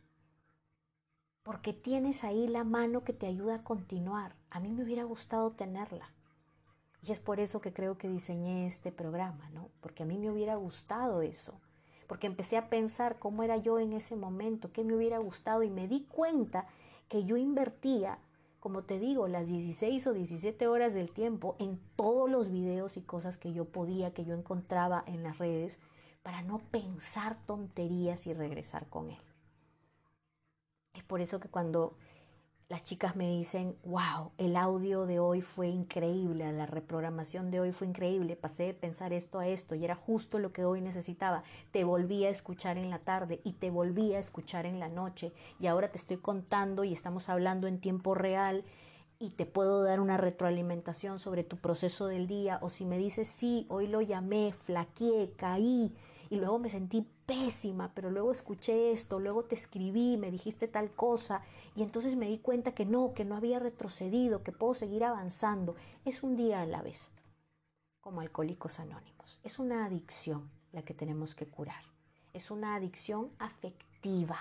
porque 1.44 1.74
tienes 1.74 2.24
ahí 2.24 2.48
la 2.48 2.64
mano 2.64 3.04
que 3.04 3.14
te 3.14 3.28
ayuda 3.28 3.56
a 3.58 3.64
continuar. 3.64 4.36
A 4.50 4.60
mí 4.60 4.72
me 4.72 4.84
hubiera 4.84 5.04
gustado 5.04 5.52
tenerla. 5.52 6.10
Y 7.04 7.12
es 7.12 7.20
por 7.20 7.40
eso 7.40 7.62
que 7.62 7.72
creo 7.72 8.00
que 8.00 8.08
diseñé 8.08 8.66
este 8.66 8.92
programa, 8.92 9.48
¿no? 9.52 9.70
Porque 9.82 10.02
a 10.02 10.06
mí 10.08 10.18
me 10.18 10.32
hubiera 10.32 10.56
gustado 10.56 11.22
eso. 11.22 11.60
Porque 12.08 12.26
empecé 12.26 12.58
a 12.58 12.70
pensar 12.70 13.20
cómo 13.20 13.44
era 13.44 13.58
yo 13.58 13.78
en 13.78 13.94
ese 13.94 14.16
momento, 14.16 14.72
qué 14.72 14.84
me 14.84 14.96
hubiera 14.96 15.20
gustado 15.20 15.62
y 15.62 15.70
me 15.70 15.88
di 15.88 16.06
cuenta 16.06 16.66
que 17.10 17.26
yo 17.26 17.38
invertía 17.38 18.18
como 18.64 18.84
te 18.84 18.98
digo, 18.98 19.28
las 19.28 19.48
16 19.50 20.08
o 20.08 20.14
17 20.14 20.68
horas 20.68 20.94
del 20.94 21.12
tiempo 21.12 21.58
en 21.60 21.82
todos 21.98 22.32
los 22.32 22.50
videos 22.50 22.96
y 22.96 23.02
cosas 23.02 23.38
que 23.38 23.52
yo 23.52 23.66
podía, 23.66 24.14
que 24.14 24.24
yo 24.24 24.34
encontraba 24.34 25.04
en 25.06 25.22
las 25.22 25.38
redes, 25.38 25.80
para 26.22 26.44
no 26.44 26.60
pensar 26.72 27.36
tonterías 27.46 28.26
y 28.26 28.34
regresar 28.34 28.88
con 28.88 29.10
él. 29.10 29.20
Es 30.94 31.04
por 31.04 31.20
eso 31.20 31.42
que 31.42 31.50
cuando 31.50 31.98
las 32.74 32.84
chicas 32.84 33.16
me 33.16 33.30
dicen, 33.30 33.76
wow, 33.84 34.32
el 34.40 34.56
audio 34.56 35.06
de 35.06 35.20
hoy 35.20 35.42
fue 35.42 35.68
increíble, 35.68 36.52
la 36.54 36.66
reprogramación 36.66 37.52
de 37.52 37.60
hoy 37.60 37.72
fue 37.72 37.86
increíble, 37.86 38.36
pasé 38.36 38.64
de 38.64 38.74
pensar 38.74 39.14
esto 39.14 39.38
a 39.38 39.48
esto 39.48 39.76
y 39.76 39.86
era 39.86 39.94
justo 39.94 40.40
lo 40.40 40.52
que 40.52 40.66
hoy 40.66 40.82
necesitaba. 40.82 41.44
Te 41.70 41.84
volví 41.84 42.26
a 42.26 42.32
escuchar 42.32 42.80
en 42.80 42.90
la 42.90 42.98
tarde 42.98 43.42
y 43.44 43.54
te 43.54 43.70
volví 43.70 44.16
a 44.16 44.20
escuchar 44.20 44.66
en 44.66 44.80
la 44.80 44.90
noche 44.90 45.34
y 45.60 45.68
ahora 45.68 45.92
te 45.92 46.00
estoy 46.00 46.18
contando 46.18 46.84
y 46.84 46.94
estamos 46.94 47.30
hablando 47.30 47.68
en 47.68 47.80
tiempo 47.80 48.16
real 48.16 48.64
y 49.20 49.30
te 49.30 49.46
puedo 49.46 49.84
dar 49.84 50.00
una 50.00 50.18
retroalimentación 50.18 51.20
sobre 51.20 51.44
tu 51.44 51.58
proceso 51.58 52.08
del 52.08 52.26
día 52.26 52.58
o 52.64 52.72
si 52.72 52.86
me 52.86 52.98
dices, 52.98 53.28
sí, 53.28 53.68
hoy 53.70 53.86
lo 53.86 54.02
llamé, 54.02 54.52
flaqueé, 54.52 55.34
caí, 55.38 55.94
y 56.34 56.38
luego 56.38 56.58
me 56.58 56.72
sentí 56.72 57.08
pésima, 57.28 57.94
pero 57.94 58.10
luego 58.10 58.32
escuché 58.32 58.90
esto, 58.90 59.20
luego 59.20 59.44
te 59.44 59.54
escribí, 59.54 60.18
me 60.18 60.32
dijiste 60.32 60.68
tal 60.68 60.90
cosa 60.92 61.44
y 61.76 61.84
entonces 61.84 62.16
me 62.16 62.28
di 62.28 62.40
cuenta 62.40 62.74
que 62.74 62.88
no, 62.88 63.14
que 63.14 63.24
no 63.24 63.36
había 63.36 63.60
retrocedido, 63.60 64.42
que 64.42 64.52
puedo 64.52 64.74
seguir 64.74 65.04
avanzando. 65.04 65.76
Es 66.06 66.24
un 66.24 66.36
día 66.36 66.62
a 66.62 66.66
la 66.66 66.82
vez, 66.82 67.12
como 68.02 68.20
alcohólicos 68.20 68.80
anónimos. 68.80 69.40
Es 69.44 69.60
una 69.60 69.86
adicción 69.86 70.50
la 70.72 70.82
que 70.82 70.96
tenemos 70.96 71.36
que 71.36 71.46
curar. 71.46 71.84
Es 72.34 72.50
una 72.50 72.74
adicción 72.74 73.30
afectiva, 73.38 74.40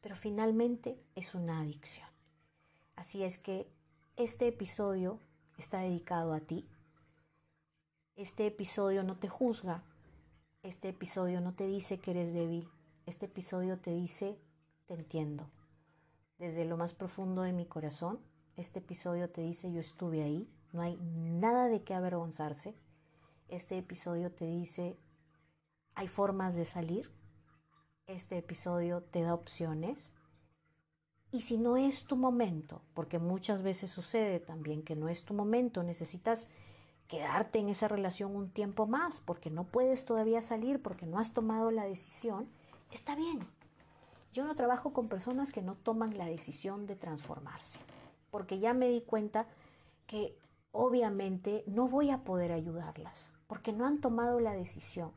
pero 0.00 0.16
finalmente 0.16 0.98
es 1.14 1.34
una 1.34 1.60
adicción. 1.60 2.08
Así 2.96 3.24
es 3.24 3.36
que 3.36 3.68
este 4.16 4.48
episodio 4.48 5.18
está 5.58 5.80
dedicado 5.80 6.32
a 6.32 6.40
ti. 6.40 6.66
Este 8.16 8.46
episodio 8.46 9.02
no 9.02 9.18
te 9.18 9.28
juzga, 9.28 9.82
este 10.64 10.88
episodio 10.88 11.42
no 11.42 11.52
te 11.52 11.66
dice 11.66 11.98
que 11.98 12.12
eres 12.12 12.32
débil, 12.32 12.66
este 13.04 13.26
episodio 13.26 13.78
te 13.78 13.90
dice, 13.90 14.38
te 14.86 14.94
entiendo. 14.94 15.50
Desde 16.38 16.64
lo 16.64 16.78
más 16.78 16.94
profundo 16.94 17.42
de 17.42 17.52
mi 17.52 17.66
corazón, 17.66 18.18
este 18.56 18.78
episodio 18.78 19.28
te 19.28 19.42
dice, 19.42 19.70
yo 19.70 19.80
estuve 19.80 20.22
ahí, 20.22 20.48
no 20.72 20.80
hay 20.80 20.96
nada 20.96 21.68
de 21.68 21.82
qué 21.82 21.92
avergonzarse. 21.92 22.74
Este 23.48 23.76
episodio 23.76 24.32
te 24.32 24.46
dice, 24.46 24.96
hay 25.94 26.08
formas 26.08 26.56
de 26.56 26.64
salir. 26.64 27.12
Este 28.06 28.38
episodio 28.38 29.02
te 29.02 29.20
da 29.20 29.34
opciones. 29.34 30.14
Y 31.30 31.42
si 31.42 31.58
no 31.58 31.76
es 31.76 32.04
tu 32.04 32.16
momento, 32.16 32.80
porque 32.94 33.18
muchas 33.18 33.62
veces 33.62 33.90
sucede 33.90 34.40
también 34.40 34.82
que 34.82 34.96
no 34.96 35.10
es 35.10 35.26
tu 35.26 35.34
momento, 35.34 35.82
necesitas 35.82 36.48
quedarte 37.14 37.58
en 37.60 37.68
esa 37.68 37.86
relación 37.86 38.34
un 38.34 38.50
tiempo 38.50 38.86
más 38.86 39.20
porque 39.20 39.50
no 39.50 39.64
puedes 39.64 40.04
todavía 40.04 40.40
salir, 40.40 40.82
porque 40.82 41.06
no 41.06 41.18
has 41.18 41.32
tomado 41.32 41.70
la 41.70 41.84
decisión, 41.84 42.48
está 42.90 43.14
bien. 43.14 43.46
Yo 44.32 44.44
no 44.44 44.56
trabajo 44.56 44.92
con 44.92 45.08
personas 45.08 45.52
que 45.52 45.62
no 45.62 45.76
toman 45.76 46.18
la 46.18 46.26
decisión 46.26 46.86
de 46.86 46.96
transformarse, 46.96 47.78
porque 48.30 48.58
ya 48.58 48.74
me 48.74 48.88
di 48.88 49.00
cuenta 49.00 49.46
que 50.06 50.36
obviamente 50.72 51.62
no 51.66 51.86
voy 51.86 52.10
a 52.10 52.24
poder 52.24 52.50
ayudarlas 52.50 53.32
porque 53.46 53.72
no 53.72 53.86
han 53.86 54.00
tomado 54.00 54.40
la 54.40 54.52
decisión. 54.52 55.12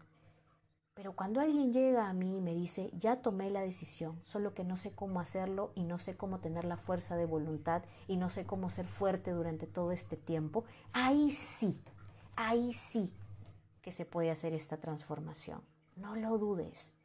Pero 0.98 1.14
cuando 1.14 1.42
alguien 1.42 1.72
llega 1.74 2.10
a 2.10 2.14
mí 2.14 2.38
y 2.38 2.42
me 2.42 2.56
dice, 2.56 2.90
ya 2.98 3.22
tomé 3.22 3.52
la 3.52 3.62
decisión, 3.62 4.20
solo 4.24 4.56
que 4.56 4.64
no 4.64 4.78
sé 4.78 4.94
cómo 4.94 5.20
hacerlo 5.20 5.72
y 5.76 5.84
no 5.84 6.00
sé 6.00 6.18
cómo 6.18 6.40
tener 6.40 6.66
la 6.66 6.76
fuerza 6.76 7.16
de 7.16 7.28
voluntad 7.28 7.84
y 8.08 8.18
no 8.18 8.32
sé 8.32 8.48
cómo 8.48 8.72
ser 8.72 8.88
fuerte 8.88 9.30
durante 9.30 9.68
todo 9.68 9.92
este 9.92 10.18
tiempo, 10.18 10.66
ahí 10.94 11.30
sí, 11.30 11.84
ahí 12.36 12.74
sí 12.74 13.14
que 13.84 13.92
se 13.92 14.06
puede 14.06 14.32
hacer 14.32 14.54
esta 14.54 14.78
transformación. 14.78 15.62
No 15.98 16.16
lo 16.16 16.40
dudes. 16.40 16.96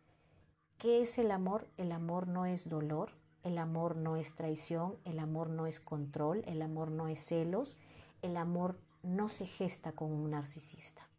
¿Qué 0.79 1.03
es 1.03 1.19
el 1.19 1.31
amor? 1.31 1.69
El 1.77 1.93
amor 1.93 2.29
no 2.29 2.47
es 2.47 2.71
dolor, 2.71 3.11
el 3.43 3.59
amor 3.59 3.97
no 3.97 4.17
es 4.17 4.35
traición, 4.35 4.97
el 5.05 5.19
amor 5.19 5.51
no 5.51 5.67
es 5.67 5.81
control, 5.81 6.45
el 6.47 6.63
amor 6.63 6.91
no 6.91 7.09
es 7.09 7.23
celos, 7.23 7.77
el 8.23 8.39
amor 8.39 8.79
no 9.03 9.29
se 9.29 9.45
gesta 9.45 9.93
con 9.93 10.11
un 10.11 10.31
narcisista. 10.31 11.12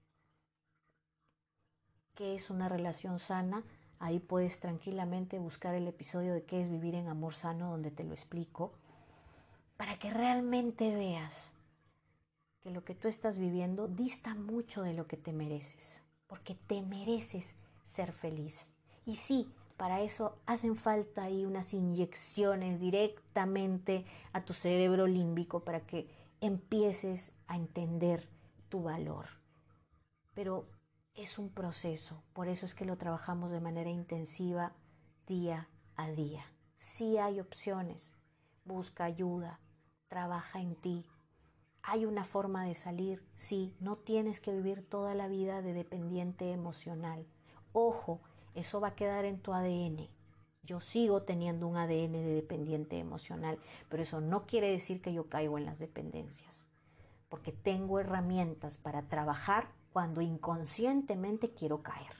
¿Qué 2.16 2.36
es 2.36 2.52
una 2.52 2.70
relación 2.70 3.18
sana? 3.18 3.64
Ahí 3.98 4.20
puedes 4.20 4.60
tranquilamente 4.60 5.40
buscar 5.40 5.74
el 5.74 5.88
episodio 5.88 6.34
de 6.34 6.44
qué 6.44 6.62
es 6.62 6.70
vivir 6.70 6.94
en 6.94 7.08
amor 7.08 7.34
sano 7.34 7.72
donde 7.72 7.90
te 7.90 8.04
lo 8.04 8.14
explico, 8.14 8.74
para 9.78 9.98
que 9.98 10.12
realmente 10.12 10.96
veas 10.96 11.52
que 12.62 12.70
lo 12.70 12.84
que 12.84 12.94
tú 12.94 13.08
estás 13.08 13.40
viviendo 13.40 13.88
dista 13.88 14.36
mucho 14.36 14.84
de 14.84 14.94
lo 14.94 15.08
que 15.08 15.18
te 15.18 15.34
mereces, 15.34 16.04
porque 16.28 16.54
te 16.54 16.84
mereces 16.84 17.56
ser 17.84 18.12
feliz. 18.12 18.74
Y 19.08 19.16
sí, 19.16 19.52
para 19.76 20.02
eso 20.02 20.38
hacen 20.46 20.76
falta 20.76 21.24
ahí 21.24 21.46
unas 21.46 21.74
inyecciones 21.74 22.80
directamente 22.80 24.06
a 24.34 24.46
tu 24.46 24.54
cerebro 24.54 25.08
límbico 25.08 25.62
para 25.62 25.82
que 25.82 26.08
empieces 26.42 27.32
a 27.48 27.56
entender 27.56 28.30
tu 28.70 28.84
valor. 28.84 29.26
Pero 30.36 30.66
es 31.16 31.38
un 31.38 31.50
proceso, 31.50 32.24
por 32.34 32.48
eso 32.48 32.66
es 32.66 32.74
que 32.74 32.86
lo 32.86 32.98
trabajamos 32.98 33.52
de 33.52 33.60
manera 33.60 33.90
intensiva 33.90 34.74
día 35.28 35.70
a 35.96 36.10
día. 36.10 36.44
Sí 36.78 37.18
hay 37.18 37.40
opciones, 37.40 38.14
busca 38.66 39.04
ayuda, 39.04 39.60
trabaja 40.08 40.60
en 40.60 40.76
ti. 40.76 41.06
Hay 41.84 42.06
una 42.06 42.24
forma 42.24 42.66
de 42.66 42.76
salir, 42.76 43.24
sí, 43.36 43.76
no 43.80 43.98
tienes 43.98 44.40
que 44.40 44.54
vivir 44.54 44.88
toda 44.88 45.14
la 45.14 45.28
vida 45.28 45.62
de 45.62 45.74
dependiente 45.74 46.52
emocional. 46.52 47.28
Ojo, 47.74 48.22
eso 48.56 48.82
va 48.82 48.90
a 48.90 48.96
quedar 48.96 49.26
en 49.26 49.40
tu 49.40 49.54
ADN. 49.54 50.10
Yo 50.64 50.80
sigo 50.80 51.24
teniendo 51.24 51.68
un 51.68 51.76
ADN 51.76 52.14
de 52.14 52.34
dependiente 52.36 52.98
emocional, 52.98 53.60
pero 53.90 54.02
eso 54.02 54.22
no 54.22 54.46
quiere 54.48 54.72
decir 54.72 55.02
que 55.02 55.14
yo 55.14 55.28
caigo 55.28 55.58
en 55.58 55.66
las 55.66 55.78
dependencias, 55.78 56.66
porque 57.28 57.52
tengo 57.52 58.00
herramientas 58.00 58.78
para 58.78 59.04
trabajar 59.10 59.68
cuando 59.94 60.22
inconscientemente 60.22 61.54
quiero 61.54 61.84
caer. 61.84 62.16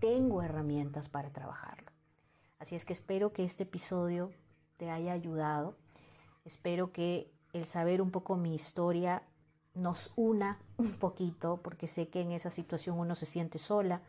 Tengo 0.00 0.42
herramientas 0.42 1.10
para 1.10 1.30
trabajarlo. 1.30 1.92
Así 2.58 2.74
es 2.74 2.84
que 2.84 2.94
espero 2.94 3.32
que 3.32 3.44
este 3.44 3.64
episodio 3.64 4.32
te 4.78 4.90
haya 4.90 5.12
ayudado. 5.12 5.76
Espero 6.44 6.90
que 6.90 7.30
el 7.52 7.66
saber 7.66 8.00
un 8.00 8.10
poco 8.10 8.36
mi 8.36 8.54
historia 8.54 9.22
nos 9.74 10.12
una 10.16 10.58
un 10.78 10.94
poquito, 10.94 11.60
porque 11.62 11.86
sé 11.86 12.08
que 12.08 12.22
en 12.22 12.32
esa 12.32 12.50
situación 12.50 12.98
uno 12.98 13.14
se 13.14 13.26
siente 13.26 13.58
sola, 13.58 14.00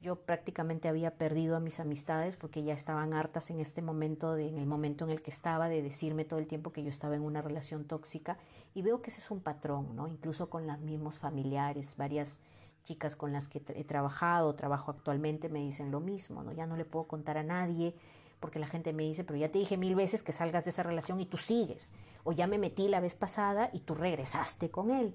yo 0.00 0.16
prácticamente 0.16 0.88
había 0.88 1.16
perdido 1.16 1.56
a 1.56 1.60
mis 1.60 1.78
amistades 1.78 2.36
porque 2.36 2.62
ya 2.62 2.72
estaban 2.72 3.12
hartas 3.12 3.50
en 3.50 3.60
este 3.60 3.82
momento, 3.82 4.34
de, 4.34 4.48
en 4.48 4.58
el 4.58 4.66
momento 4.66 5.04
en 5.04 5.10
el 5.10 5.22
que 5.22 5.30
estaba, 5.30 5.68
de 5.68 5.82
decirme 5.82 6.24
todo 6.24 6.38
el 6.38 6.46
tiempo 6.46 6.72
que 6.72 6.82
yo 6.82 6.88
estaba 6.88 7.16
en 7.16 7.22
una 7.22 7.42
relación 7.42 7.84
tóxica. 7.84 8.38
Y 8.74 8.82
veo 8.82 9.02
que 9.02 9.10
ese 9.10 9.20
es 9.20 9.30
un 9.30 9.40
patrón, 9.40 9.96
¿no? 9.96 10.06
Incluso 10.06 10.48
con 10.48 10.66
los 10.66 10.78
mismos 10.78 11.18
familiares, 11.18 11.94
varias 11.96 12.38
chicas 12.82 13.16
con 13.16 13.32
las 13.32 13.48
que 13.48 13.62
he 13.74 13.84
trabajado, 13.84 14.54
trabajo 14.54 14.90
actualmente, 14.90 15.48
me 15.48 15.60
dicen 15.60 15.90
lo 15.90 16.00
mismo, 16.00 16.42
¿no? 16.42 16.52
Ya 16.52 16.66
no 16.66 16.76
le 16.76 16.84
puedo 16.84 17.06
contar 17.06 17.36
a 17.36 17.42
nadie 17.42 17.94
porque 18.40 18.58
la 18.58 18.66
gente 18.66 18.92
me 18.92 19.02
dice, 19.02 19.22
pero 19.22 19.38
ya 19.38 19.52
te 19.52 19.58
dije 19.58 19.76
mil 19.76 19.94
veces 19.94 20.22
que 20.22 20.32
salgas 20.32 20.64
de 20.64 20.70
esa 20.70 20.82
relación 20.82 21.20
y 21.20 21.26
tú 21.26 21.36
sigues. 21.36 21.92
O 22.24 22.32
ya 22.32 22.46
me 22.46 22.58
metí 22.58 22.88
la 22.88 23.00
vez 23.00 23.14
pasada 23.14 23.70
y 23.72 23.80
tú 23.80 23.94
regresaste 23.94 24.70
con 24.70 24.90
él. 24.90 25.14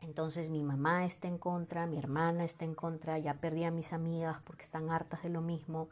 Entonces 0.00 0.50
mi 0.50 0.62
mamá 0.62 1.04
está 1.04 1.28
en 1.28 1.38
contra, 1.38 1.86
mi 1.86 1.98
hermana 1.98 2.44
está 2.44 2.64
en 2.64 2.74
contra, 2.74 3.18
ya 3.18 3.34
perdí 3.34 3.64
a 3.64 3.70
mis 3.70 3.92
amigas 3.92 4.38
porque 4.44 4.62
están 4.62 4.90
hartas 4.90 5.22
de 5.22 5.30
lo 5.30 5.40
mismo. 5.40 5.88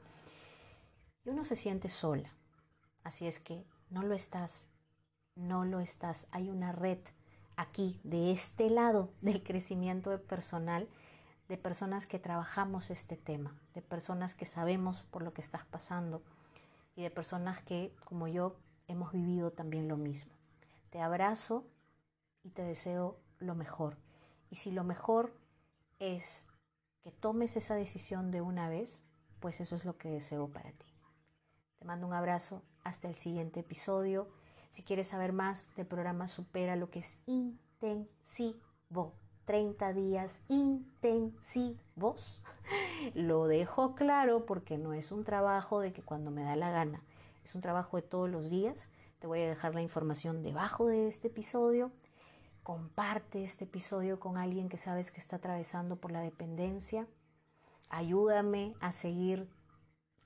Y 1.25 1.31
uno 1.31 1.45
se 1.45 1.57
siente 1.57 1.89
sola. 1.89 2.35
Así 3.05 3.27
es 3.27 3.39
que 3.39 3.65
no 3.91 4.03
lo 4.03 4.15
estás, 4.15 4.69
no 5.37 5.65
lo 5.65 5.81
estás. 5.81 6.27
Hay 6.31 6.51
una 6.51 6.73
red 6.73 6.99
aquí, 7.57 8.01
de 8.05 8.33
este 8.33 8.71
lado 8.71 9.11
del 9.21 9.43
crecimiento 9.43 10.21
personal, 10.23 10.89
de 11.49 11.59
personas 11.59 12.07
que 12.07 12.19
trabajamos 12.19 12.91
este 12.91 13.17
tema, 13.17 13.55
de 13.75 13.83
personas 13.83 14.35
que 14.35 14.47
sabemos 14.47 15.03
por 15.03 15.23
lo 15.23 15.35
que 15.35 15.43
estás 15.43 15.65
pasando 15.67 16.23
y 16.97 17.03
de 17.03 17.11
personas 17.11 17.63
que, 17.63 17.95
como 18.05 18.29
yo, 18.29 18.57
hemos 18.89 19.13
vivido 19.13 19.51
también 19.51 19.89
lo 19.89 19.97
mismo. 19.97 20.33
Te 20.91 21.01
abrazo 21.01 21.67
y 22.43 22.51
te 22.51 22.63
deseo 22.63 23.19
lo 23.39 23.55
mejor. 23.55 23.97
Y 24.51 24.57
si 24.57 24.71
lo 24.71 24.85
mejor 24.85 25.35
es 25.99 26.47
que 27.03 27.11
tomes 27.11 27.57
esa 27.57 27.75
decisión 27.75 28.31
de 28.31 28.41
una 28.41 28.69
vez, 28.69 29.05
pues 29.41 29.61
eso 29.61 29.77
es 29.77 29.85
lo 29.85 29.99
que 29.99 30.09
deseo 30.09 30.49
para 30.49 30.71
ti. 30.73 30.87
Te 31.79 31.85
mando 31.85 32.07
un 32.07 32.15
abrazo, 32.15 32.63
hasta 32.83 33.09
el 33.09 33.15
siguiente 33.15 33.61
episodio. 33.61 34.29
Si 34.75 34.83
quieres 34.83 35.07
saber 35.07 35.33
más 35.33 35.73
del 35.77 35.87
programa 35.87 36.27
Supera 36.27 36.75
lo 36.75 36.91
que 36.91 36.99
es 36.99 37.17
intensivo, 37.27 39.15
30 39.45 39.93
días 39.93 40.43
intensivos, 40.49 41.79
lo 43.15 43.47
dejo 43.47 43.95
claro 43.95 44.47
porque 44.47 44.77
no 44.77 44.93
es 44.93 45.13
un 45.13 45.23
trabajo 45.23 45.79
de 45.79 45.93
que 45.93 46.03
cuando 46.03 46.31
me 46.33 46.43
da 46.43 46.57
la 46.57 46.71
gana, 46.71 47.05
es 47.45 47.55
un 47.55 47.61
trabajo 47.61 47.97
de 47.99 48.03
todos 48.03 48.29
los 48.29 48.51
días. 48.51 48.91
Te 49.21 49.29
voy 49.29 49.43
a 49.43 49.49
dejar 49.49 49.75
la 49.75 49.83
información 49.83 50.43
debajo 50.43 50.87
de 50.87 51.07
este 51.07 51.29
episodio 51.29 51.93
Comparte 52.65 53.45
este 53.45 53.65
episodio 53.65 54.19
con 54.19 54.39
alguien 54.39 54.71
que 54.71 54.79
sabes 54.79 55.11
que 55.13 55.21
está 55.21 55.37
atravesando 55.37 55.97
por 55.97 56.11
la 56.11 56.23
dependencia. 56.23 57.07
Ayúdame 57.91 58.75
a 58.81 58.91
seguir 58.93 59.51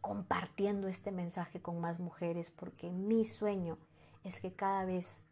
compartiendo 0.01 0.87
este 0.87 1.11
mensaje 1.11 1.61
con 1.61 1.81
más 1.81 1.99
mujeres 1.99 2.51
porque 2.51 2.91
mi 2.91 3.25
sueño 3.25 3.77
es 4.25 4.41
que 4.41 4.55
cada 4.55 4.85
vez 4.85 5.25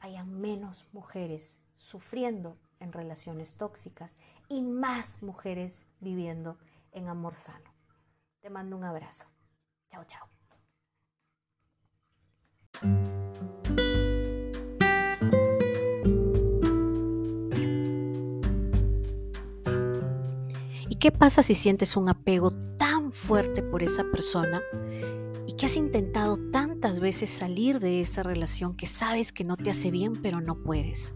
haya 0.00 0.24
menos 0.24 0.86
mujeres 0.92 1.60
sufriendo 1.76 2.58
en 2.80 2.92
relaciones 2.92 3.54
tóxicas 3.54 4.16
y 4.48 4.62
más 4.62 5.22
mujeres 5.22 5.86
viviendo 6.00 6.58
en 6.92 7.08
amor 7.08 7.34
sano. 7.34 7.72
Te 8.40 8.50
mando 8.50 8.76
un 8.76 8.84
abrazo. 8.84 9.26
Chao, 9.88 10.04
chao. 10.04 10.28
¿Qué 21.04 21.12
pasa 21.12 21.42
si 21.42 21.54
sientes 21.54 21.98
un 21.98 22.08
apego 22.08 22.50
tan 22.78 23.12
fuerte 23.12 23.62
por 23.62 23.82
esa 23.82 24.04
persona 24.04 24.62
que 25.56 25.66
has 25.66 25.76
intentado 25.76 26.36
tantas 26.36 27.00
veces 27.00 27.30
salir 27.30 27.78
de 27.80 28.00
esa 28.00 28.22
relación 28.22 28.74
que 28.74 28.86
sabes 28.86 29.32
que 29.32 29.44
no 29.44 29.56
te 29.56 29.70
hace 29.70 29.90
bien 29.90 30.14
pero 30.14 30.40
no 30.40 30.62
puedes? 30.62 31.14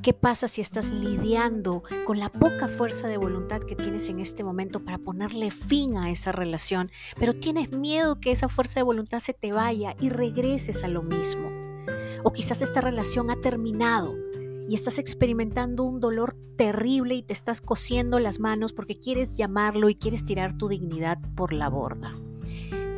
¿Qué 0.00 0.14
pasa 0.14 0.48
si 0.48 0.62
estás 0.62 0.90
lidiando 0.90 1.82
con 2.06 2.18
la 2.18 2.30
poca 2.30 2.66
fuerza 2.66 3.08
de 3.08 3.18
voluntad 3.18 3.60
que 3.60 3.76
tienes 3.76 4.08
en 4.08 4.20
este 4.20 4.42
momento 4.42 4.84
para 4.84 4.98
ponerle 4.98 5.50
fin 5.50 5.98
a 5.98 6.10
esa 6.10 6.32
relación, 6.32 6.90
pero 7.18 7.34
tienes 7.34 7.72
miedo 7.72 8.18
que 8.18 8.32
esa 8.32 8.48
fuerza 8.48 8.80
de 8.80 8.84
voluntad 8.84 9.20
se 9.20 9.34
te 9.34 9.52
vaya 9.52 9.94
y 10.00 10.08
regreses 10.08 10.82
a 10.82 10.88
lo 10.88 11.02
mismo? 11.02 11.50
O 12.24 12.32
quizás 12.32 12.62
esta 12.62 12.80
relación 12.80 13.30
ha 13.30 13.40
terminado 13.40 14.16
y 14.66 14.74
estás 14.74 14.98
experimentando 14.98 15.82
un 15.82 16.00
dolor 16.00 16.32
terrible 16.56 17.14
y 17.14 17.22
te 17.22 17.34
estás 17.34 17.60
cosiendo 17.60 18.18
las 18.18 18.40
manos 18.40 18.72
porque 18.72 18.94
quieres 18.94 19.36
llamarlo 19.36 19.90
y 19.90 19.94
quieres 19.94 20.24
tirar 20.24 20.56
tu 20.56 20.68
dignidad 20.68 21.18
por 21.34 21.52
la 21.52 21.68
borda. 21.68 22.12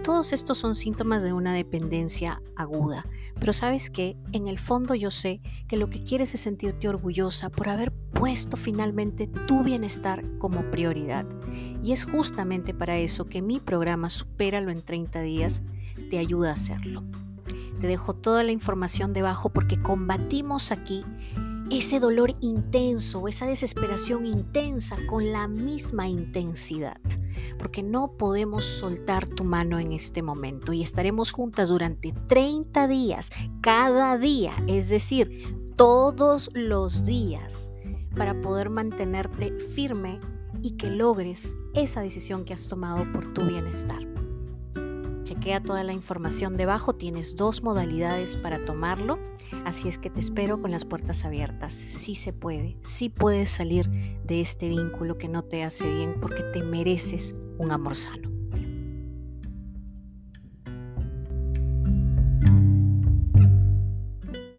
Todos 0.04 0.34
estos 0.34 0.58
son 0.58 0.76
síntomas 0.76 1.22
de 1.22 1.32
una 1.32 1.54
dependencia 1.54 2.42
aguda, 2.56 3.06
pero 3.40 3.54
sabes 3.54 3.88
que 3.88 4.18
en 4.32 4.48
el 4.48 4.58
fondo 4.58 4.94
yo 4.94 5.10
sé 5.10 5.40
que 5.66 5.78
lo 5.78 5.88
que 5.88 6.04
quieres 6.04 6.34
es 6.34 6.42
sentirte 6.42 6.90
orgullosa 6.90 7.48
por 7.48 7.70
haber 7.70 7.90
puesto 7.90 8.58
finalmente 8.58 9.28
tu 9.28 9.62
bienestar 9.62 10.22
como 10.36 10.70
prioridad. 10.70 11.24
Y 11.82 11.92
es 11.92 12.04
justamente 12.04 12.74
para 12.74 12.98
eso 12.98 13.24
que 13.24 13.40
mi 13.40 13.60
programa 13.60 14.10
Supéralo 14.10 14.70
en 14.70 14.82
30 14.82 15.22
días 15.22 15.62
te 16.10 16.18
ayuda 16.18 16.50
a 16.50 16.52
hacerlo. 16.52 17.02
Te 17.80 17.86
dejo 17.86 18.12
toda 18.12 18.42
la 18.42 18.52
información 18.52 19.14
debajo 19.14 19.48
porque 19.48 19.80
combatimos 19.80 20.70
aquí 20.70 21.02
ese 21.78 21.98
dolor 21.98 22.32
intenso, 22.40 23.26
esa 23.26 23.46
desesperación 23.46 24.26
intensa 24.26 24.96
con 25.08 25.32
la 25.32 25.48
misma 25.48 26.08
intensidad, 26.08 27.00
porque 27.58 27.82
no 27.82 28.16
podemos 28.16 28.64
soltar 28.64 29.26
tu 29.26 29.42
mano 29.42 29.80
en 29.80 29.92
este 29.92 30.22
momento 30.22 30.72
y 30.72 30.82
estaremos 30.82 31.32
juntas 31.32 31.70
durante 31.70 32.12
30 32.28 32.86
días, 32.86 33.30
cada 33.60 34.16
día, 34.18 34.54
es 34.68 34.88
decir, 34.88 35.72
todos 35.74 36.48
los 36.54 37.04
días 37.04 37.72
para 38.16 38.40
poder 38.40 38.70
mantenerte 38.70 39.58
firme 39.58 40.20
y 40.62 40.76
que 40.76 40.90
logres 40.90 41.56
esa 41.74 42.02
decisión 42.02 42.44
que 42.44 42.54
has 42.54 42.68
tomado 42.68 43.10
por 43.12 43.34
tu 43.34 43.42
bienestar. 43.42 44.13
Chequea 45.24 45.62
toda 45.62 45.82
la 45.84 45.94
información 45.94 46.56
debajo, 46.56 46.94
tienes 46.94 47.34
dos 47.34 47.62
modalidades 47.62 48.36
para 48.36 48.62
tomarlo, 48.64 49.18
así 49.64 49.88
es 49.88 49.96
que 49.96 50.10
te 50.10 50.20
espero 50.20 50.60
con 50.60 50.70
las 50.70 50.84
puertas 50.84 51.24
abiertas. 51.24 51.72
Sí 51.72 52.14
se 52.14 52.34
puede, 52.34 52.76
sí 52.82 53.08
puedes 53.08 53.48
salir 53.48 53.90
de 54.24 54.42
este 54.42 54.68
vínculo 54.68 55.16
que 55.16 55.28
no 55.28 55.42
te 55.42 55.64
hace 55.64 55.90
bien 55.90 56.16
porque 56.20 56.42
te 56.52 56.62
mereces 56.62 57.36
un 57.58 57.72
amor 57.72 57.94
sano. 57.94 58.33